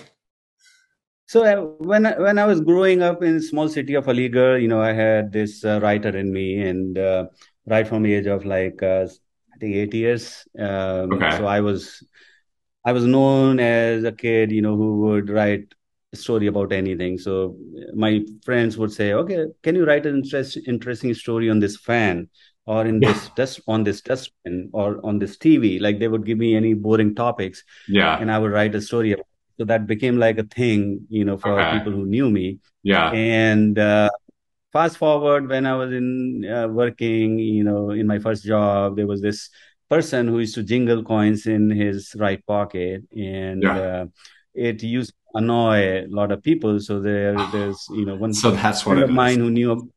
[1.26, 4.68] So uh, when I, when I was growing up in small city of Aligarh, you
[4.68, 7.26] know, I had this uh, writer in me, and uh,
[7.66, 9.09] right from the age of like uh,
[9.62, 10.44] think eight years.
[10.58, 11.38] Um, okay.
[11.38, 12.02] So I was
[12.84, 15.72] I was known as a kid, you know, who would write
[16.12, 17.16] a story about anything.
[17.18, 17.56] So
[17.94, 22.28] my friends would say, "Okay, can you write an interest, interesting story on this fan?"
[22.64, 23.12] or in yeah.
[23.12, 25.80] this dust on this dustbin or on this TV.
[25.80, 27.64] Like they would give me any boring topics.
[27.88, 28.18] Yeah.
[28.18, 29.16] And I would write a story.
[29.58, 31.78] So that became like a thing, you know, for okay.
[31.78, 32.60] people who knew me.
[32.82, 33.10] Yeah.
[33.10, 34.10] And uh,
[34.72, 39.06] fast forward when I was in uh, working, you know, in my first job, there
[39.06, 39.50] was this
[39.88, 43.78] person who used to jingle coins in his right pocket, and Yeah.
[43.78, 44.06] uh,
[44.54, 46.80] it used to annoy a lot of people.
[46.80, 49.90] So there, there's, you know, one So that's what of mine who knew.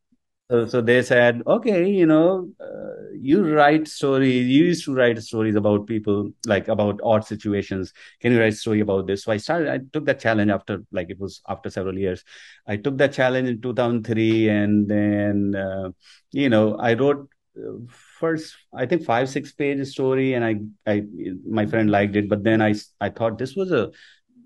[0.51, 4.45] So, so they said, okay, you know, uh, you write stories.
[4.45, 7.93] You used to write stories about people, like about odd situations.
[8.21, 9.23] Can you write a story about this?
[9.23, 9.69] So I started.
[9.69, 12.23] I took that challenge after, like, it was after several years.
[12.67, 15.89] I took that challenge in 2003, and then, uh,
[16.31, 17.27] you know, I wrote
[17.57, 17.71] uh,
[18.19, 21.03] first, I think five, six page story, and I, I,
[21.49, 22.29] my friend liked it.
[22.29, 23.89] But then I, I thought this was a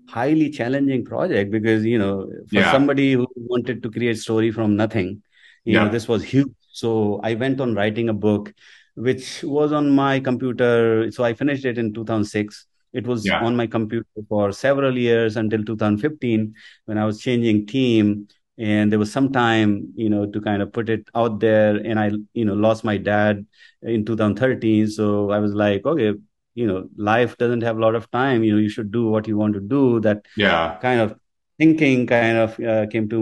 [0.08, 2.70] highly challenging project because you know for Yeah.
[2.70, 5.22] somebody who wanted to create story from nothing
[5.70, 5.94] you know Yeah.
[5.96, 6.52] this was huge.
[6.80, 8.52] So i went on writing a book
[8.94, 11.10] which was on my computer.
[11.10, 13.40] So i finished it in 2006 it was Yeah.
[13.48, 16.54] on my computer for several years until 2015
[16.86, 18.28] when i was changing team.
[18.58, 21.76] And there was some time you know to kind of put it out there.
[21.76, 23.46] And i you know lost my dad
[23.82, 26.12] in 2013 so i was like okay
[26.54, 28.42] you know life doesn't have a lot of time.
[28.44, 30.00] You know you should do what you want to do.
[30.00, 30.78] That Yeah.
[30.82, 31.14] kind of
[31.60, 33.20] thinking kind of uh, came to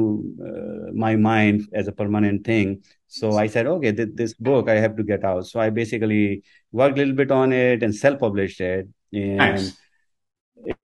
[0.49, 2.83] uh, my mind as a permanent thing.
[3.09, 5.47] So i said okay th- this book i have to get out.
[5.47, 8.89] So i basically worked a little bit on it and self-published it.
[9.13, 9.79] And Nice.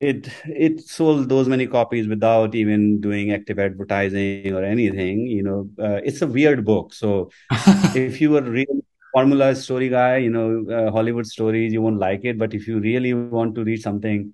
[0.01, 5.69] it it sold those many copies without even doing active advertising or anything you know.
[5.79, 6.95] Uh, it's a weird book.
[6.95, 7.31] So
[7.95, 8.77] if you were real
[9.13, 12.39] formula story guy, you know, uh, Hollywood stories, you won't like it.
[12.39, 14.33] But if you really want to read something,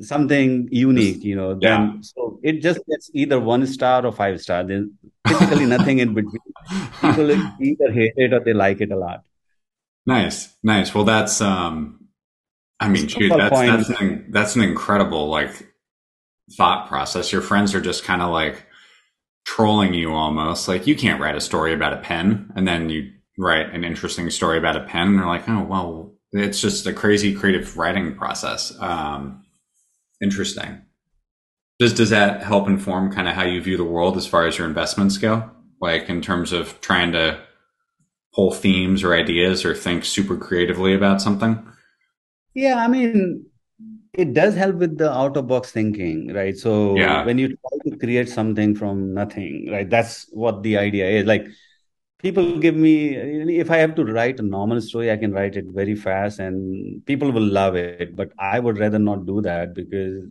[0.00, 1.78] something unique, you know, Yeah.
[1.78, 4.64] then so it just gets either one star or five star.
[4.64, 4.86] There's
[5.26, 6.40] typically nothing in between.
[7.00, 7.30] People
[7.60, 9.22] either hate it or they like it a lot.
[10.06, 10.54] Nice.
[10.62, 10.94] Nice.
[10.94, 11.98] Well, that's um
[12.80, 15.68] I mean, shoot, that's that's an that's an incredible like
[16.56, 17.32] thought process.
[17.32, 18.66] Your friends are just kind of like
[19.44, 20.68] trolling you almost.
[20.68, 24.30] Like you can't write a story about a pen and then you write an interesting
[24.30, 28.14] story about a pen and they're like, "Oh, well, it's just a crazy creative writing
[28.16, 29.41] process." Um
[30.22, 30.82] interesting.
[31.78, 34.58] Does does that help inform kind of how you view the world as far as
[34.58, 35.50] your investments go?
[35.80, 37.40] Like in terms of trying to
[38.34, 41.66] pull themes or ideas or think super creatively about something?
[42.54, 43.46] yeah, I mean,
[44.12, 46.56] it does help with the out of box thinking, right?
[46.56, 47.22] So Yeah.
[47.22, 49.88] when you try to create something from nothing, right?
[49.88, 51.26] That's what the idea is.
[51.26, 51.46] Like
[52.22, 52.94] people give me
[53.62, 57.04] if i have to write a normal story i can write it very fast and
[57.06, 58.14] people will love it.
[58.16, 60.24] But i would rather not do that because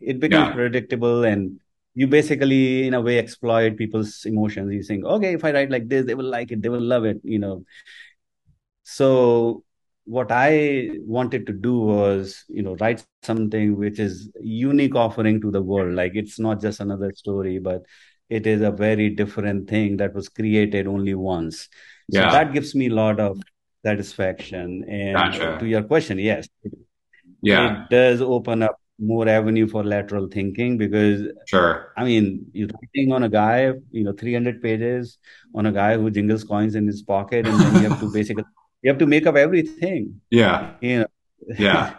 [0.00, 0.54] it becomes Yeah.
[0.54, 1.58] predictable and
[1.94, 4.72] you basically in a way exploit people's emotions.
[4.72, 7.04] You think okay if i write like this they will like it they will love
[7.04, 7.64] it you know.
[8.84, 9.64] So
[10.04, 15.50] what i wanted to do was you know write something which is unique offering to
[15.50, 15.94] the world.
[15.94, 17.82] Like it's not just another story but
[18.38, 21.56] it is a very different thing that was created only once
[22.14, 22.30] so Yeah.
[22.36, 23.40] that gives me a lot of
[23.86, 25.56] satisfaction and Gotcha.
[25.60, 26.48] to your question yes
[27.42, 27.84] Yeah.
[27.84, 31.22] it does open up more avenue for lateral thinking because
[31.52, 31.92] Sure.
[31.96, 35.18] I mean, you're writing on a guy, you know, 300 pages
[35.54, 38.44] on a guy who jingles coins in his pocket, and then you have to basically
[38.82, 40.74] you have to make up everything, Yeah.
[40.80, 41.06] you know.
[41.58, 41.94] Yeah.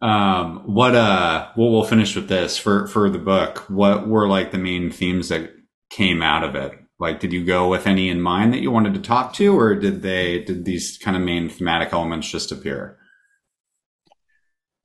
[0.00, 3.64] Um, what, uh, well, we'll finish with this for, for the book.
[3.68, 5.50] What were like the main themes that
[5.94, 6.78] came out of it?
[6.98, 9.74] Like, did you go with any in mind that you wanted to talk to, or
[9.74, 12.98] did they, did these kind of main thematic elements just appear?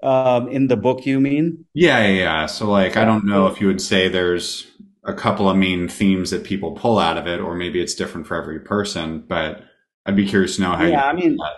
[0.01, 1.66] Um, in the book, you mean?
[1.74, 2.45] Yeah, yeah, yeah.
[2.45, 4.68] So, like, I don't know if you would say there's
[5.03, 8.28] a couple of main themes that people pull out of it, or maybe it's different
[8.28, 9.64] for every person, but
[10.05, 11.55] I'd be curious to know how you yeah, I mean, about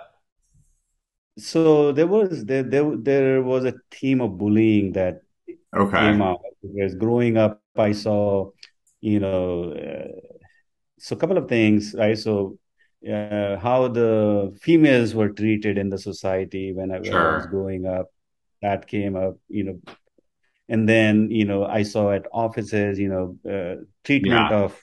[1.38, 5.22] so there was there there there was a theme of bullying that.
[5.74, 5.98] Okay.
[6.00, 8.52] came out because growing up, I saw,
[9.02, 10.38] you know, uh,
[11.00, 12.18] so a couple of things, right?
[12.18, 12.58] So,
[13.08, 17.86] uh, how the females were treated in the society when I when I was growing
[17.88, 18.08] up,
[18.62, 19.80] that came up, you know,
[20.70, 24.52] and then you know I saw at offices, you know, uh, treatment Yeah.
[24.52, 24.80] of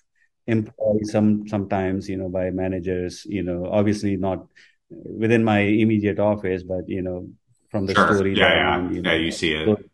[0.47, 4.47] employees some sometimes, you know, by managers, you know, obviously not
[4.91, 7.29] within my immediate office, but you know,
[7.71, 7.97] from the Sure.
[7.97, 8.91] stories Yeah, yeah.
[8.91, 9.17] you Yeah, know.
[9.17, 9.88] you see So it.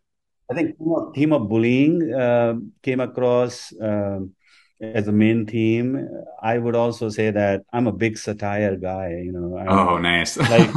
[0.49, 4.31] I think theme of, theme of bullying uh, came across um,
[4.81, 6.07] as a main theme.
[6.41, 9.21] I would also say that I'm a big satire guy.
[9.23, 10.37] You know, I Oh, nice.
[10.53, 10.69] like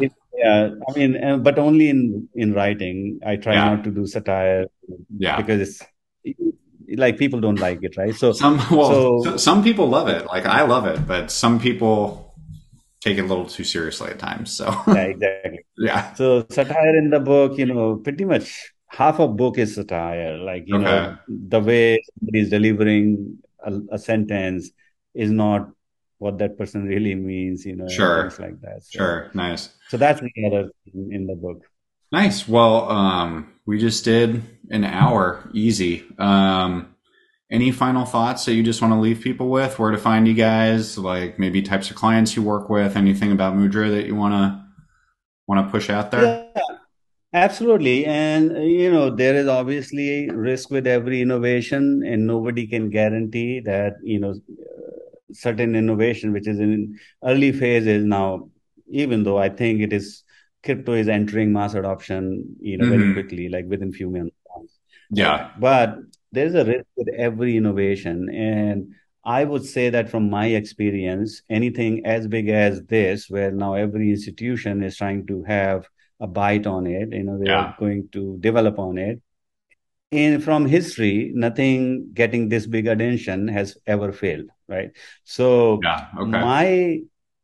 [0.00, 0.70] it, yeah.
[0.88, 3.20] I mean, uh, but only in in writing.
[3.26, 3.74] I try Yeah.
[3.74, 4.66] not to do satire
[5.18, 5.36] Yeah.
[5.36, 5.82] because it's
[6.96, 8.14] like people don't like it, right?
[8.14, 10.26] So Some, well, so- some people love it.
[10.26, 12.34] Like, I love it, but some people
[13.00, 14.52] take it a little too seriously at times.
[14.52, 15.64] So, yeah, exactly.
[15.78, 16.14] yeah.
[16.14, 20.36] So satire in the book, you know, pretty much half a book is satire.
[20.38, 20.84] Like, you Okay.
[20.84, 24.70] know, the way somebody is delivering a, a sentence
[25.14, 25.70] is not
[26.18, 28.22] what that person really means, you know, Sure.
[28.22, 28.84] things like that.
[28.84, 29.30] So, Sure.
[29.34, 29.70] Nice.
[29.88, 31.64] so that's the other thing in the book.
[32.12, 32.46] Nice.
[32.46, 36.04] Well, um, we just did an hour easy.
[36.18, 36.94] Um,
[37.50, 39.78] any final thoughts that you just want to leave people with?
[39.78, 40.96] Where to find you guys?
[40.98, 42.96] Like maybe types of clients you work with?
[42.96, 44.64] Anything about Mudra that you want to
[45.48, 46.50] want to push out there?
[46.56, 46.62] Yeah,
[47.32, 48.04] absolutely.
[48.06, 53.60] And uh, you know, there is obviously risk with every innovation, and nobody can guarantee
[53.60, 54.90] that, you know, uh,
[55.32, 58.48] certain innovation which is in early phases now,
[58.90, 60.24] even though I think it is
[60.64, 64.34] crypto is entering mass adoption, you know, very hmm quickly, like within few months.
[65.18, 65.50] Uh, Yeah.
[65.56, 65.96] but
[66.32, 68.28] there's a risk with every innovation.
[68.30, 73.74] And I would say that from my experience, anything as big as this, where now
[73.74, 75.86] every institution is trying to have
[76.22, 79.20] a bite on it, you know, they're going to develop on it.
[80.12, 84.90] In from history, nothing getting this big attention has ever failed, right?
[85.24, 86.06] So Yeah.
[86.18, 86.30] Okay.
[86.30, 87.00] my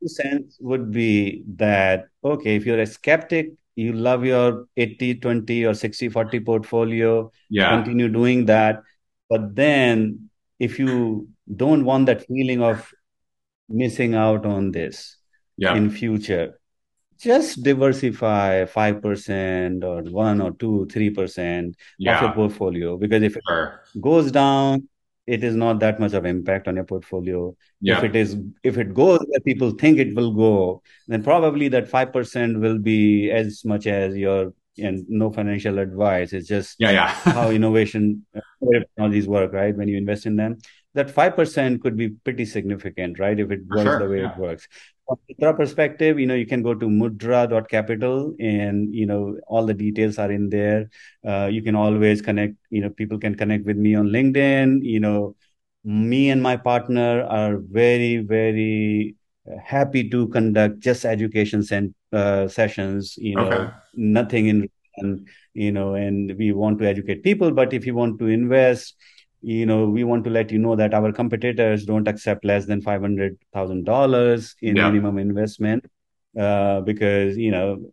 [0.07, 5.74] sense would be that, okay, if you're a skeptic, you love your 80 20 or
[5.74, 7.70] 60 40 portfolio, Yeah.
[7.76, 8.83] continue doing that.
[9.31, 11.29] But then if you
[11.64, 12.93] don't want that feeling of
[13.68, 15.16] missing out on this
[15.57, 15.76] Yep.
[15.76, 16.61] in future,
[17.18, 21.74] just diversify 5% or 1 or 2, 3%
[22.06, 22.96] of your portfolio.
[22.96, 23.44] Because if it
[24.00, 24.88] goes down,
[25.26, 27.54] it is not that much of impact on your portfolio.
[27.82, 31.88] If it is if it goes where people think it will go, then probably that
[31.88, 36.32] 5% will be as much as your, and no financial advice.
[36.32, 36.92] It's just Yeah.
[36.92, 37.08] yeah.
[37.08, 38.24] how innovation
[38.72, 39.76] technologies work, right?
[39.76, 40.58] When you invest in them,
[40.95, 43.39] that 5% could be pretty significant, right?
[43.39, 44.09] If it works the sure.
[44.09, 44.66] way it works.
[45.07, 49.74] From Mudra perspective, you know, you can go to mudra.capital and, you know, all the
[49.74, 50.91] details are in there.
[51.26, 54.80] Uh, you can always connect, you know, people can connect with me on LinkedIn.
[54.82, 55.36] You know,
[55.84, 59.14] me and my partner are very, very
[59.51, 63.51] uh, happy to conduct just education sen- uh, sessions, you Okay.
[63.51, 67.51] know, nothing in return, you know, and we want to educate people.
[67.51, 68.95] But if you want to invest,
[69.41, 72.80] you know, we want to let you know that our competitors don't accept less than
[72.82, 74.93] $500,000 in Yep.
[74.93, 75.84] minimum investment
[76.39, 77.93] uh, because, you know,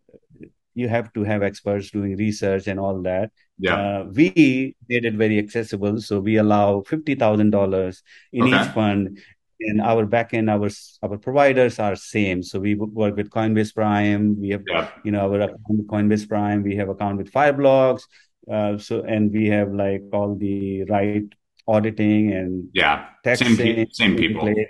[0.74, 3.32] you have to have experts doing research and all that.
[3.60, 3.78] Yep.
[3.78, 6.02] Uh, we made it very accessible.
[6.02, 8.02] So we allow $50,000
[8.34, 9.20] in each fund.
[9.62, 10.70] And our backend, our
[11.02, 12.44] our providers are same.
[12.44, 14.38] So we work with Coinbase Prime.
[14.38, 14.94] We have, Yep.
[15.06, 16.62] you know, our account with Coinbase Prime.
[16.62, 18.04] We have account with Fireblocks.
[18.52, 21.24] Uh, so and we have like all the right
[21.68, 23.06] auditing and Yeah.
[23.26, 24.42] Same pe- same people.
[24.42, 24.68] place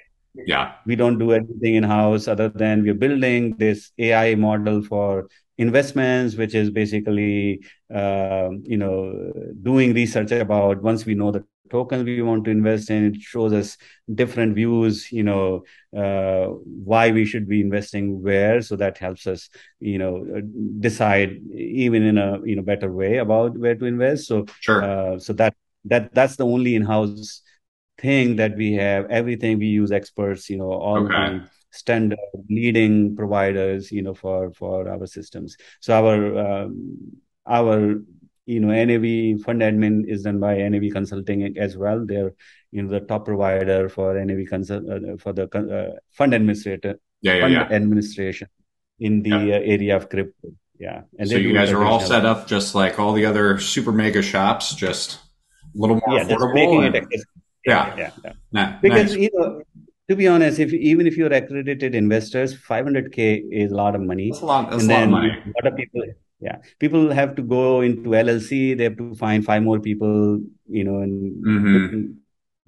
[0.47, 0.73] Yeah.
[0.85, 6.35] we don't do anything in house other than we're building this AI model for investments,
[6.35, 7.61] which is basically
[7.93, 9.31] um, you know
[9.63, 13.53] doing research about once we know the tokens we want to invest in, it shows
[13.53, 13.77] us
[14.13, 15.63] different views, you know,
[15.95, 18.61] uh, why we should be investing where.
[18.61, 19.49] So that helps us,
[19.79, 20.41] you know, uh,
[20.79, 24.27] decide even in a you know better way about where to invest.
[24.27, 24.81] So Sure.
[24.81, 25.55] uh, so that
[25.85, 27.41] that that's the only in-house
[27.97, 31.15] thing that we have everything we use experts you know all Okay.
[31.15, 31.41] the
[31.71, 37.11] standard leading providers you know for for our systems so our um,
[37.47, 37.95] our
[38.45, 39.05] you know nav
[39.45, 42.33] fund admin is done by nav consulting as well they're
[42.71, 47.33] you know the top provider for nav consult uh, for the uh, fund administrator Yeah.
[47.35, 47.41] Yeah.
[47.43, 47.67] fund Yeah.
[47.79, 48.47] administration
[48.99, 49.61] in the Yep.
[49.61, 52.99] uh, area of crypto yeah and So you guys are all set up just like
[52.99, 55.07] all the other super mega shops, just
[55.63, 57.83] a little more yeah affordable making it and accessible yeah.
[58.01, 59.21] yeah yeah Nah, Because nice.
[59.23, 59.61] you know,
[60.09, 64.29] to be honest, if even if you're accredited investors, 500k is a lot of money,
[64.29, 64.69] That's a lot.
[64.69, 65.29] That's and a lot of money.
[65.29, 66.03] a lot of people,
[66.39, 68.73] yeah, people have to go into LLC.
[68.73, 72.11] They have to find five more people, you know, and Mm-hmm.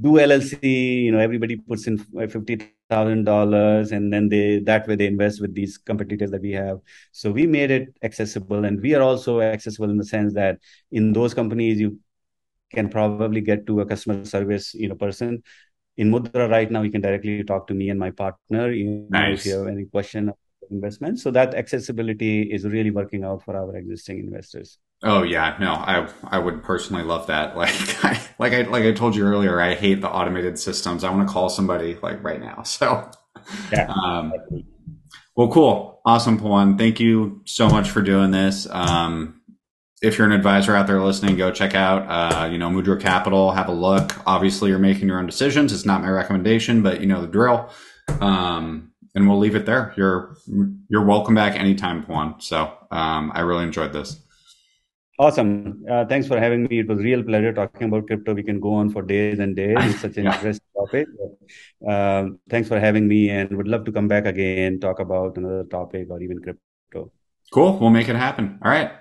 [0.02, 1.02] do LLC.
[1.06, 1.98] You know, everybody puts in
[2.30, 2.58] fifty
[2.90, 6.80] thousand dollars, and then they that way they invest with these competitors that we have.
[7.12, 10.60] So we made it accessible, and we are also accessible in the sense that
[10.92, 12.00] in those companies you
[12.74, 15.44] can probably get to a customer service, you know, person
[15.98, 19.28] in Mudra right now, you can directly talk to me and my partner, you know,
[19.30, 20.32] if you have any question
[20.68, 21.20] of investment.
[21.20, 24.78] So that accessibility is really working out for our existing investors.
[25.04, 27.56] Oh yeah, no, I I would personally love that.
[27.62, 31.04] Like I like I like I told you earlier, I hate the automated systems.
[31.04, 32.64] I want to call somebody like right now.
[32.66, 33.10] So
[33.72, 33.92] Yeah.
[34.06, 34.34] um
[35.36, 36.02] well cool.
[36.06, 36.78] Awesome, Pawan.
[36.78, 38.68] Thank you so much for doing this.
[38.70, 39.42] Um
[40.02, 43.52] if you're an advisor out there listening, go check out uh, you know, Mudra Capital,
[43.52, 44.14] have a look.
[44.28, 45.74] Obviously you're making your own decisions.
[45.74, 47.70] It's not my recommendation, but you know the drill.
[48.20, 49.84] Um and we'll leave it there.
[49.98, 50.38] You're
[50.96, 52.30] you're welcome back anytime, Pawan.
[52.50, 52.60] So
[53.02, 54.16] um I really enjoyed this.
[55.20, 55.84] Awesome.
[55.92, 56.78] Uh, thanks for having me.
[56.82, 58.36] It was a real pleasure talking about crypto.
[58.40, 59.78] We can go on for days and days.
[59.80, 60.36] It's such an Yeah.
[60.36, 61.08] interesting topic.
[61.94, 65.64] Um, thanks for having me, and would love to come back again, talk about another
[65.64, 67.12] topic or even crypto.
[67.52, 67.80] Cool.
[67.80, 68.60] We'll make it happen.
[68.64, 68.92] All right.